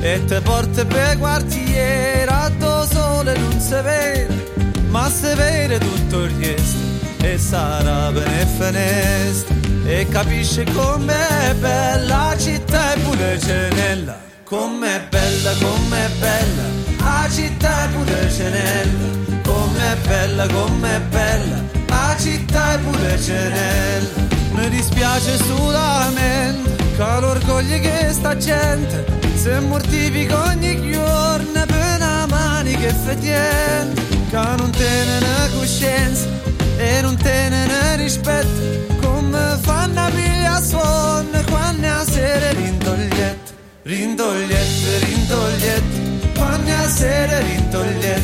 e 0.01 0.25
te 0.25 0.41
porte 0.41 0.85
per 0.85 1.17
quartiere 1.19 2.29
a 2.29 2.49
do 2.49 2.85
sole 2.91 3.39
non 3.39 3.61
si 3.61 3.75
vede 3.83 4.53
ma 4.89 5.09
se 5.09 5.35
vede 5.37 5.79
tutto 5.79 6.25
il 6.25 6.31
resto 6.41 6.79
e 7.23 7.39
sarà 7.39 8.11
bene 8.11 8.47
finestra 8.59 9.55
e 9.85 10.09
capisce 10.09 10.65
com'è 10.73 11.55
bella 11.55 12.31
la 12.31 12.37
città 12.37 12.95
e 12.95 12.99
pure 13.01 13.39
cenella 13.39 14.19
com'è 14.43 15.01
bella 15.09 15.53
com'è 15.61 16.09
bella 16.19 16.65
la 16.99 17.29
città 17.31 17.85
e 17.85 17.89
pure 17.93 18.31
cenella 18.33 19.09
com'è 19.45 19.97
bella 20.09 20.47
com'è 20.49 21.01
bella 21.11 21.63
la 21.87 22.17
città 22.19 22.75
e 22.75 22.79
pure 22.79 23.21
cenella 23.21 24.29
mi 24.55 24.69
dispiace 24.69 25.37
solamente 25.37 26.80
che 27.01 27.21
l'orgoglio 27.21 27.79
che 27.79 28.09
sta 28.13 28.37
gente 28.37 29.07
se 29.35 29.59
mortifica 29.61 30.49
ogni 30.51 30.93
giorno 30.93 31.65
per 31.67 31.97
una 31.97 32.27
manica 32.27 32.89
effettivamente 32.89 34.03
che 34.29 34.55
non 34.59 34.71
tiene 34.71 35.49
coscienza 35.57 36.29
e 36.77 37.01
non 37.01 37.17
tiene 37.17 37.97
rispetto 37.97 38.99
come 39.01 39.59
fanno 39.63 39.99
a 39.99 40.11
piglia 40.11 40.61
suono 40.61 41.43
quando 41.49 41.87
a 41.89 42.05
sera 42.05 42.51
rintogliette 42.51 43.53
rintogliette 43.85 44.99
rintogliette 44.99 46.39
quando 46.39 46.71
a 46.71 46.89
sera 46.89 47.39
rintogliette 47.39 48.21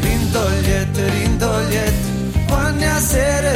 rintogliette 0.00 1.08
rintogliette 1.08 2.44
quando 2.46 2.84
a 2.84 3.00
sera 3.00 3.50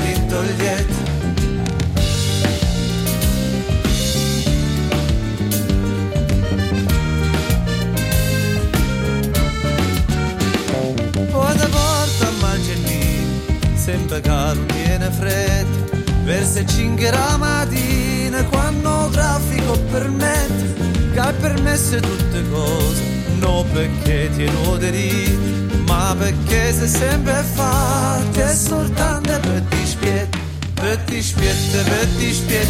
sempre 13.87 14.21
caro 14.21 14.67
tiene 14.67 15.09
fretta 15.13 15.97
verso 16.25 16.65
5 16.65 17.09
la 17.09 17.37
mattina 17.37 18.43
quando 18.47 19.09
traffico 19.13 19.79
permette 19.93 21.13
che 21.13 21.21
hai 21.21 21.33
permesso 21.35 22.01
tutte 22.01 22.43
cose. 22.51 23.01
Non 23.39 23.65
perché 23.71 24.29
ti 24.35 24.51
diritto 24.79 25.83
ma 25.87 26.17
perché 26.19 26.73
sei 26.73 26.89
sempre 26.89 27.45
fatto 27.55 28.41
è 28.41 28.55
soltanto 28.55 29.39
per 29.39 29.63
ti 29.69 29.87
spiet 29.87 30.37
per 30.75 30.97
ti 31.07 31.23
spiet 31.23 31.85
per 31.85 32.07
ti 32.19 32.33
spiet 32.33 32.67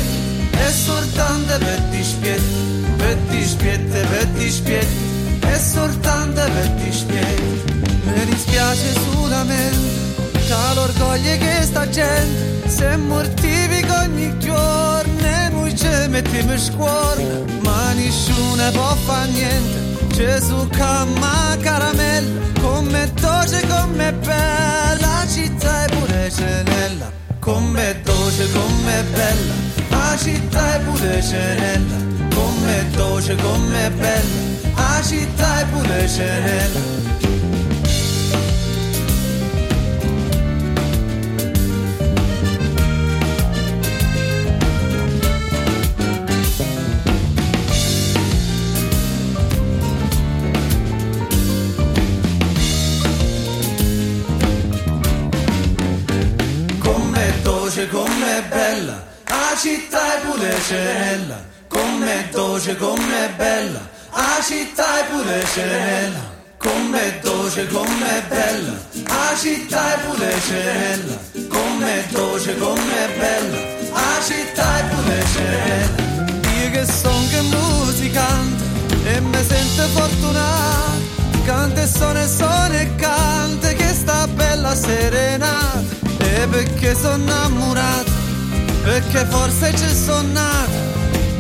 è 0.51 0.71
soltanto 0.71 1.57
per 1.57 1.81
ti 1.93 2.05
spiet 2.05 2.43
per 2.99 3.17
ti 3.31 3.43
spiet 3.43 4.07
per 4.07 4.27
ti 4.37 4.51
spiet 4.51 4.87
è 5.41 5.59
soltanto 5.59 6.43
per 6.43 6.69
ti 6.73 6.93
spiet. 6.93 7.75
Mi 8.05 8.25
dispiace 8.27 8.93
solamente 9.11 10.06
c'ha 10.47 10.75
l'orgoglio 10.75 11.37
che 11.39 11.63
sta 11.63 11.89
gente. 11.89 12.69
Se 12.69 12.97
mortifica 12.97 14.03
ogni 14.03 14.39
giorno 14.39 15.27
e 15.27 15.49
noi 15.51 15.77
ci 15.77 15.89
mettiamo 16.09 16.57
scuola. 16.57 17.23
Ma 17.63 17.93
nessuno 17.93 18.71
può 18.73 18.95
fare 19.07 19.31
niente. 19.31 20.15
Gesù 20.15 20.69
camma 20.69 21.57
caramella. 21.61 22.45
Come 22.61 23.13
dolce 23.15 23.67
come 23.67 24.13
bella 24.13 24.97
la 24.99 25.25
città 25.29 25.85
è 25.85 25.89
pure 25.95 26.31
cenella 26.31 27.13
come 27.39 28.01
dolce 28.03 28.51
come 28.51 29.05
bella. 29.13 29.55
La 29.91 30.17
città 30.19 30.75
è 30.75 30.81
pure 30.81 31.23
cenella 31.23 31.97
come 32.35 32.87
dolce 32.91 33.37
come 33.37 33.91
bella. 33.91 34.75
La 34.75 35.03
città 35.03 35.61
è 35.61 35.67
pure 35.67 36.09
cenella 36.09 37.26
dolce 57.87 57.89
com'è 57.89 58.43
bella, 58.49 59.05
la 59.27 59.57
città 59.59 60.17
è 60.17 60.21
pure 60.21 60.61
cenella, 60.67 61.45
com'è 61.69 62.29
dolce 62.31 62.77
com'è 62.77 63.31
bella, 63.37 63.89
la 64.13 64.43
città 64.43 65.01
è 65.01 65.05
pure 65.11 65.45
cenella. 65.53 66.35
Com'è 66.59 67.21
dolce, 67.21 67.67
com'è 67.69 68.23
bella, 68.29 68.73
la 69.07 69.37
città 69.39 69.95
è 69.95 69.99
pure 70.07 70.41
cenella. 70.41 71.19
Com'è 71.49 72.05
dolce, 72.11 72.57
com'è 72.57 73.19
bella, 73.19 73.59
la 73.93 74.23
città 74.27 74.79
è 74.79 74.85
pure 74.85 75.25
cenella. 75.33 76.03
Io 76.59 76.71
che 76.71 76.87
son 76.87 77.29
che 77.29 77.41
musicante 77.43 78.65
e 79.05 79.21
mi 79.21 79.45
sento 79.47 79.83
fortunato, 79.89 81.01
canta 81.45 81.83
e 81.83 81.87
suona 81.87 82.23
e 82.23 82.27
suona 82.27 82.81
e 82.81 82.95
canta 82.97 83.69
che 83.69 83.95
sta 83.95 84.27
bella 84.27 84.75
serenata 84.75 85.86
e 86.37 86.47
perché 86.49 86.95
sono 86.95 87.17
innamorato, 87.17 88.11
perché 88.83 89.25
forse 89.27 89.75
ci 89.75 89.95
sono 89.95 90.29
nato, 90.33 90.79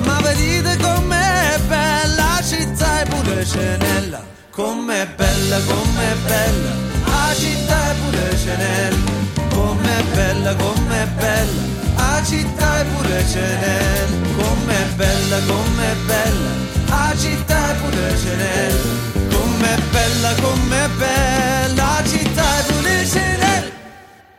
ma 0.05 0.18
vedete 0.20 0.76
com'è 0.78 1.59
bella 1.68 1.97
la 2.36 2.42
città 2.42 3.03
e 3.03 3.07
pure 3.09 3.44
cenella, 3.44 4.24
com'è 4.51 5.07
bella, 5.16 5.59
com'è 5.66 6.14
bella, 6.24 6.70
la 7.05 7.34
città 7.34 7.90
e 7.90 7.94
pure 7.94 8.38
cenella, 8.38 9.12
com'è 9.51 10.03
bella, 10.14 10.55
com'è 10.55 11.07
bella, 11.18 11.62
la 11.97 12.22
città 12.24 12.80
e 12.80 12.84
pure 12.84 13.24
cenella, 13.28 14.28
com'è 14.36 14.84
bella, 14.97 15.38
com'è 15.47 15.94
bella, 16.07 16.51
la 16.88 17.14
città 17.18 17.70
e 17.70 17.74
pure 17.74 18.18
cenella, 18.18 18.92
com'è 19.30 19.76
bella, 19.90 20.34
com'è 20.40 20.88
bella, 20.97 21.84
la 21.84 22.03
città 22.07 22.42
e 22.59 22.62
pure 22.62 22.64
cenella 22.64 22.76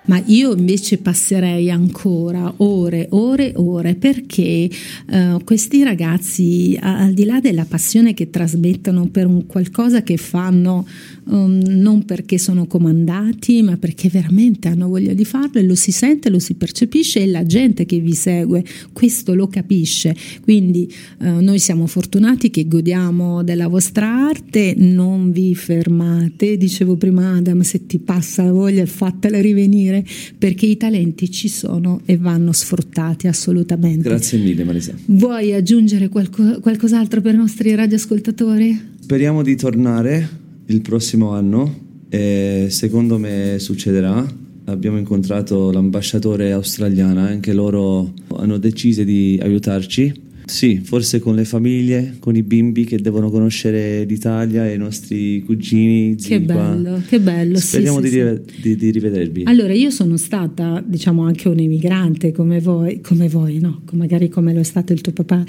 ma 0.08 0.22
io 0.26 0.56
invece 0.56 0.98
passerei 0.98 1.72
ancora 1.72 2.54
ore, 2.58 3.08
ore, 3.12 3.54
ore 3.56 3.96
perché 3.96 4.70
uh, 5.10 5.44
questi 5.44 5.84
ragazzi, 5.84 6.78
al 6.82 7.14
di 7.14 7.26
là 7.26 7.40
della 7.40 7.66
passione 7.66 8.14
che 8.14 8.30
trasmettono 8.30 9.08
per 9.08 9.26
un 9.26 9.46
qualcosa 9.46 10.04
che 10.04 10.18
fanno 10.18 10.86
um, 11.30 11.60
non 11.66 12.06
perché 12.06 12.38
sono 12.38 12.68
comandati, 12.68 13.62
ma 13.62 13.78
perché 13.78 14.10
veramente 14.10 14.68
hanno 14.68 14.88
voglia 14.88 15.14
di 15.14 15.26
farlo 15.26 15.60
e 15.60 15.64
lo 15.64 15.76
si 15.76 15.92
sente, 15.92 16.30
lo 16.30 16.40
si 16.40 16.56
percepisce 16.56 17.22
e 17.22 17.28
la 17.28 17.46
gente 17.46 17.86
che 17.86 18.00
vi 18.00 18.14
segue 18.14 18.64
questo 18.94 19.34
lo 19.34 19.48
capisce. 19.48 20.16
Quindi 20.42 20.92
uh, 21.20 21.42
noi 21.42 21.60
siamo 21.60 21.88
fortunati 21.88 22.50
che 22.50 22.68
godiamo 22.68 23.44
della 23.44 23.68
vostra 23.68 24.08
arte, 24.08 24.74
non 24.78 25.32
vi 25.32 25.56
fermate, 25.56 26.58
dicevo 26.58 26.96
prima 26.96 27.36
Adam, 27.36 27.62
se 27.62 27.86
ti 27.86 28.00
passa 28.00 28.44
la 28.44 28.52
voglia 28.52 28.86
fatela 28.86 29.40
rivenire 29.42 30.06
perché 30.38 30.66
i 30.66 30.78
talenti 30.78 31.30
ci 31.32 31.48
sono 31.48 32.02
e 32.06 32.18
vanno 32.18 32.52
sfruttati 32.52 33.28
assolutamente. 33.28 34.08
Grazie 34.08 34.40
mille 34.40 34.64
Marisa. 34.64 34.94
Vuoi 35.06 35.54
aggiungere 35.54 36.10
qualco, 36.10 36.60
qualcos'altro 36.60 37.22
per 37.22 37.34
i 37.34 37.38
nostri 37.38 37.74
radioascoltatori? 37.76 38.96
Speriamo 39.00 39.42
di 39.42 39.56
tornare 39.56 40.46
il 40.68 40.82
prossimo 40.82 41.32
anno 41.32 41.86
e 42.10 42.68
secondo 42.70 43.18
me 43.18 43.58
succederà. 43.60 44.26
Abbiamo 44.66 44.98
incontrato 44.98 45.72
l'ambasciatore 45.72 46.52
australiana, 46.52 47.28
anche 47.28 47.54
loro 47.54 48.14
hanno 48.36 48.58
deciso 48.58 49.04
di 49.04 49.40
aiutarci 49.42 50.26
Sì, 50.48 50.80
forse 50.82 51.20
con 51.20 51.36
le 51.36 51.44
famiglie, 51.44 52.16
con 52.20 52.36
i 52.38 52.42
bimbi 52.42 52.86
che 52.86 53.00
devono 53.00 53.30
conoscere 53.30 54.06
l'Italia 54.06 54.66
e 54.66 54.76
i 54.76 54.78
nostri 54.78 55.44
cugini. 55.46 56.16
Che 56.16 56.40
bello, 56.40 56.92
qua. 56.92 57.02
che 57.02 57.20
bello. 57.20 57.58
Speriamo 57.58 58.02
sì, 58.02 58.04
di, 58.04 58.10
sì, 58.10 58.62
di, 58.62 58.76
di, 58.78 58.92
rivedervi. 58.92 59.44
Allora, 59.46 59.74
io 59.74 59.90
sono 59.90 60.16
stata, 60.16 60.82
diciamo, 60.86 61.24
anche 61.24 61.50
un 61.50 61.60
emigrante 61.60 62.32
come 62.32 62.62
voi, 62.62 63.02
come 63.02 63.28
voi, 63.28 63.60
no? 63.60 63.82
Magari 63.92 64.30
come 64.30 64.54
lo 64.54 64.62
è 64.62 64.64
stato 64.64 64.94
il 64.94 65.02
tuo 65.02 65.12
papà. 65.12 65.44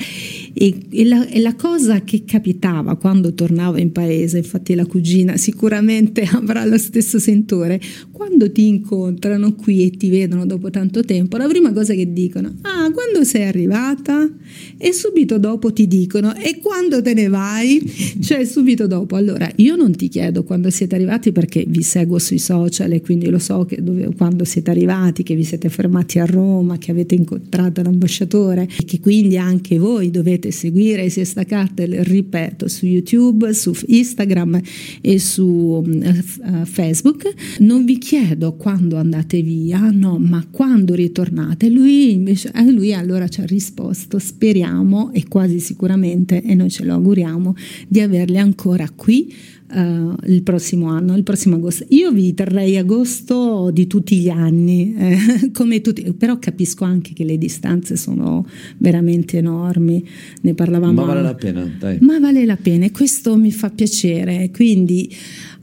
E, 0.53 0.75
e, 0.91 1.05
la, 1.05 1.29
e 1.29 1.39
la 1.39 1.55
cosa 1.55 2.03
che 2.03 2.25
capitava 2.25 2.97
quando 2.97 3.35
tornavo 3.35 3.79
in 3.79 3.93
paese, 3.93 4.39
infatti 4.39 4.75
la 4.75 4.85
cugina 4.87 5.37
sicuramente 5.37 6.23
avrà 6.33 6.65
lo 6.65 6.77
stesso 6.77 7.21
sentore, 7.21 7.81
quando 8.11 8.51
ti 8.51 8.67
incontrano 8.67 9.55
qui 9.55 9.87
e 9.87 9.91
ti 9.91 10.11
vedono 10.11 10.45
dopo 10.45 10.71
tanto 10.71 11.05
tempo, 11.05 11.37
la 11.37 11.47
prima 11.47 11.73
cosa 11.73 11.95
che 11.95 12.13
dicono, 12.13 12.53
ah, 12.63 12.91
quando 12.91 13.23
sei 13.23 13.45
arrivata? 13.45 14.29
E 14.77 14.88
subito 14.93 15.39
dopo 15.39 15.73
ti 15.73 15.87
dicono, 15.87 16.35
e 16.35 16.59
quando 16.61 17.03
te 17.03 17.15
ne 17.15 17.29
vai? 17.29 17.81
Cioè 18.21 18.45
subito 18.45 18.87
dopo. 18.87 19.17
Allora, 19.17 19.51
io 19.57 19.77
non 19.77 19.95
ti 19.95 20.09
chiedo 20.09 20.45
quando 20.45 20.71
siete 20.71 20.95
arrivati 20.95 21.33
perché 21.33 21.65
vi 21.67 21.83
seguo 21.83 22.19
sui 22.19 22.39
social 22.39 22.93
e 22.93 23.01
quindi 23.01 23.29
lo 23.29 23.39
so 23.39 23.67
dove, 23.79 24.15
quando 24.17 24.45
siete 24.45 24.71
arrivati, 24.71 25.23
che 25.23 25.35
vi 25.35 25.45
siete 25.45 25.69
fermati 25.69 26.19
a 26.19 26.25
Roma, 26.25 26.79
che 26.79 26.91
avete 26.91 27.15
incontrato 27.15 27.83
l'ambasciatore 27.83 28.63
e 28.63 28.85
che 28.85 29.01
quindi 29.01 29.37
anche 29.37 29.79
voi 29.79 30.11
dovete 30.11 30.51
seguire 30.51 31.09
Siesta 31.09 31.45
Cartel, 31.45 32.03
ripeto, 32.03 32.69
su 32.69 32.87
YouTube, 32.87 33.53
su 33.53 33.73
Instagram 33.87 34.61
e 35.01 35.19
su 35.19 35.45
uh, 35.45 36.65
Facebook. 36.65 37.33
Non 37.59 37.85
vi 37.85 37.99
chiedo 37.99 38.55
quando 38.55 38.97
andate 38.97 39.43
via, 39.43 39.91
no, 39.91 40.19
ma 40.19 40.47
quando 40.51 40.95
ritornate. 40.95 41.69
Lui 41.69 42.13
invece, 42.13 42.51
eh, 42.55 42.71
lui 42.71 42.95
allora 42.95 43.29
ci 43.29 43.41
ha 43.41 43.45
risposto, 43.45 44.19
speriamo 44.19 44.78
e 45.13 45.27
quasi 45.29 45.61
sicuramente, 45.61 46.43
e 46.43 46.55
noi 46.55 46.71
ce 46.71 46.85
lo 46.85 46.95
auguriamo, 46.95 47.55
di 47.89 48.01
averli 48.01 48.39
ancora 48.39 48.89
qui 48.95 49.33
Uh, 49.71 50.15
il 50.25 50.43
prossimo 50.43 50.87
anno, 50.87 51.15
il 51.15 51.25
prossimo 51.25 51.57
agosto. 51.57 51.85
Io 51.91 52.11
vi 52.11 52.33
terrei 52.33 52.79
agosto 52.79 53.69
di 53.71 53.87
tutti 53.87 54.17
gli 54.17 54.31
anni, 54.31 54.95
eh, 54.95 55.51
come 55.53 55.83
tutti, 55.83 56.15
però 56.15 56.39
capisco 56.39 56.85
anche 56.85 57.13
che 57.13 57.23
le 57.23 57.37
distanze 57.37 57.97
sono 57.97 58.47
veramente 58.79 59.37
enormi. 59.37 60.03
Ne 60.41 60.55
parlavamo. 60.55 60.93
Ma 60.95 61.05
vale 61.05 61.21
la 61.21 61.35
pena, 61.35 61.71
dai. 61.79 61.99
Ma 62.01 62.19
vale 62.19 62.47
la 62.47 62.57
pena 62.57 62.87
e 62.87 62.93
questo 62.93 63.37
mi 63.37 63.53
fa 63.53 63.69
piacere. 63.69 64.51
Quindi 64.51 65.15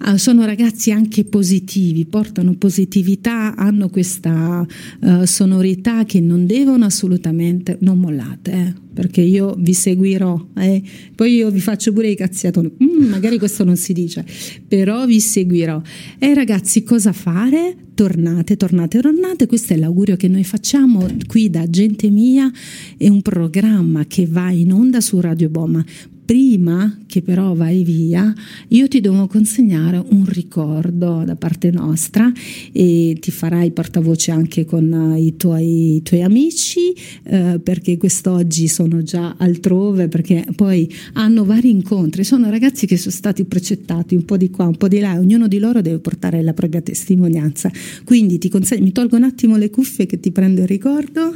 uh, 0.06 0.18
sono 0.18 0.46
ragazzi 0.46 0.92
anche 0.92 1.24
positivi, 1.24 2.06
portano 2.06 2.54
positività, 2.58 3.56
hanno 3.56 3.90
questa 3.90 4.64
uh, 5.02 5.26
sonorità 5.26 6.04
che 6.04 6.20
non 6.20 6.46
devono 6.46 6.86
assolutamente, 6.86 7.78
non 7.80 7.98
mollate. 7.98 8.52
Eh 8.52 8.85
perché 8.96 9.20
io 9.20 9.56
vi 9.60 9.74
seguirò, 9.74 10.48
eh? 10.56 10.82
poi 11.14 11.36
io 11.36 11.52
vi 11.52 11.60
faccio 11.60 11.92
pure 11.92 12.08
i 12.08 12.16
cazziatoni, 12.16 12.72
mm, 12.82 13.10
magari 13.10 13.38
questo 13.38 13.66
non 13.66 13.76
si 13.76 13.92
dice, 13.92 14.26
però 14.68 15.06
vi 15.06 15.20
seguirò. 15.20 15.82
E 16.18 16.34
ragazzi, 16.34 16.82
cosa 16.84 17.12
fare? 17.12 17.76
Tornate, 17.94 18.56
tornate, 18.56 19.02
tornate, 19.02 19.48
questo 19.48 19.74
è 19.74 19.78
l'augurio 19.78 20.16
che 20.16 20.30
noi 20.30 20.46
facciamo 20.46 21.06
qui 21.28 21.50
da 21.50 21.70
Gente 21.70 22.10
Mia, 22.10 22.50
è 22.98 23.10
un 23.10 23.22
programma 23.22 24.06
che 24.08 24.26
va 24.26 24.50
in 24.50 24.72
onda 24.72 25.02
su 25.02 25.20
Radio 25.20 25.50
Boma 25.50 25.84
prima 26.26 26.98
che 27.06 27.22
però 27.22 27.54
vai 27.54 27.84
via, 27.84 28.34
io 28.70 28.88
ti 28.88 29.00
devo 29.00 29.28
consegnare 29.28 30.04
un 30.10 30.26
ricordo 30.26 31.24
da 31.24 31.36
parte 31.36 31.72
nostra 31.72 32.32
e 32.72 33.16
ti 33.20 33.32
farai 33.32 33.72
portavoce 33.72 34.32
anche 34.32 34.66
con 34.66 35.16
i 35.18 35.38
tuoi, 35.38 35.98
i 35.98 36.02
tuoi 36.02 36.24
amici 36.24 36.94
eh, 37.24 37.60
perché 37.64 37.98
quest'oggi 37.98 38.68
sono 38.68 39.04
già 39.04 39.36
altrove 39.38 40.08
perché 40.08 40.46
poi 40.56 40.92
hanno 41.14 41.46
vari 41.46 41.70
incontri, 41.70 42.24
sono 42.24 42.50
ragazzi 42.50 42.88
che 42.88 42.98
sono 42.98 43.14
stati 43.14 43.46
precettati 43.46 44.16
un 44.16 44.26
po' 44.26 44.36
di 44.36 44.50
qua, 44.50 44.66
un 44.66 44.78
po' 44.78 44.88
di 44.88 45.00
là, 45.00 45.18
ognuno 45.18 45.48
di 45.48 45.60
loro 45.60 45.82
deve 45.82 46.00
portare 46.00 46.42
la 46.42 46.54
propria 46.54 46.82
testimonianza. 46.82 47.72
Quindi 48.04 48.40
ti 48.40 48.50
consegno, 48.50 48.84
mi 48.84 48.92
tolgo 48.92 49.16
un 49.16 49.24
attimo 49.24 49.58
le 49.58 49.70
cuffie 49.70 50.06
che 50.06 50.20
ti 50.20 50.32
prendo 50.32 50.62
il 50.62 50.68
ricordo. 50.68 51.34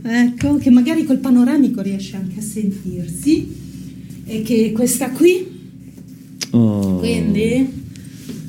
Ecco, 0.00 0.56
che 0.56 0.70
magari 0.70 1.04
col 1.04 1.18
panoramico 1.18 1.82
riesce 1.82 2.16
anche 2.16 2.38
a 2.38 2.42
sentirsi 2.42 3.66
e 4.30 4.42
che 4.42 4.72
questa 4.72 5.10
qui, 5.10 5.46
oh, 6.50 6.98
quindi 6.98 7.66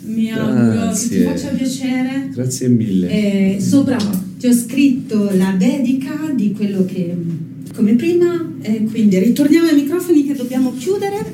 mi 0.03 0.29
auguro 0.29 0.91
che 0.91 1.07
ti 1.07 1.23
faccia 1.23 1.47
piacere. 1.47 2.29
Grazie 2.33 2.67
mille. 2.67 3.09
Eh, 3.09 3.61
sopra 3.61 3.97
ti 4.37 4.47
ho 4.47 4.53
scritto 4.53 5.29
la 5.33 5.55
dedica 5.57 6.31
di 6.35 6.51
quello 6.51 6.83
che 6.83 7.15
come 7.73 7.95
prima, 7.95 8.55
eh, 8.61 8.83
quindi 8.83 9.17
ritorniamo 9.19 9.67
ai 9.67 9.75
microfoni 9.75 10.25
che 10.25 10.33
dobbiamo 10.33 10.73
chiudere 10.73 11.33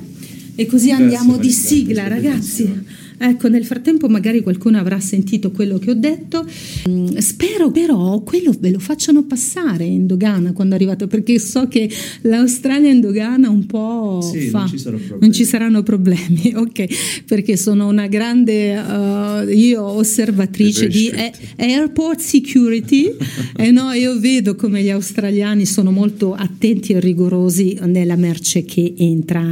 e 0.53 0.65
così 0.67 0.87
Grazie, 0.87 1.03
andiamo 1.03 1.37
di 1.37 1.49
sigla 1.49 2.07
ragazzi. 2.07 2.83
Ecco, 3.17 3.47
nel 3.47 3.65
frattempo 3.65 4.07
magari 4.07 4.41
qualcuno 4.41 4.77
avrà 4.77 4.99
sentito 4.99 5.51
quello 5.51 5.77
che 5.77 5.91
ho 5.91 5.93
detto. 5.93 6.45
Mm, 6.89 7.17
spero 7.17 7.71
però 7.71 8.21
quello 8.21 8.53
ve 8.59 8.71
lo 8.71 8.79
facciano 8.79 9.23
passare 9.23 9.85
in 9.85 10.05
dogana 10.05 10.53
quando 10.53 10.75
arrivate, 10.75 11.07
perché 11.07 11.39
so 11.39 11.67
che 11.67 11.89
l'Australia 12.21 12.89
in 12.89 12.99
dogana 12.99 13.49
un 13.49 13.65
po' 13.65 14.19
sì, 14.21 14.49
fa. 14.49 14.59
Non 14.59 14.67
ci, 14.67 14.83
non 15.19 15.31
ci, 15.31 15.45
saranno 15.45 15.83
problemi, 15.83 16.53
ok, 16.55 17.23
perché 17.25 17.57
sono 17.57 17.87
una 17.87 18.07
grande 18.07 18.75
uh, 18.75 19.47
io 19.49 19.83
osservatrice 19.83 20.87
di 20.87 21.11
airport 21.57 22.19
security 22.19 23.15
e 23.55 23.71
no, 23.71 23.91
io 23.91 24.19
vedo 24.19 24.55
come 24.55 24.81
gli 24.81 24.89
australiani 24.89 25.65
sono 25.65 25.91
molto 25.91 26.33
attenti 26.33 26.93
e 26.93 26.99
rigorosi 26.99 27.77
nella 27.85 28.15
merce 28.15 28.63
che 28.65 28.93
entra 28.97 29.43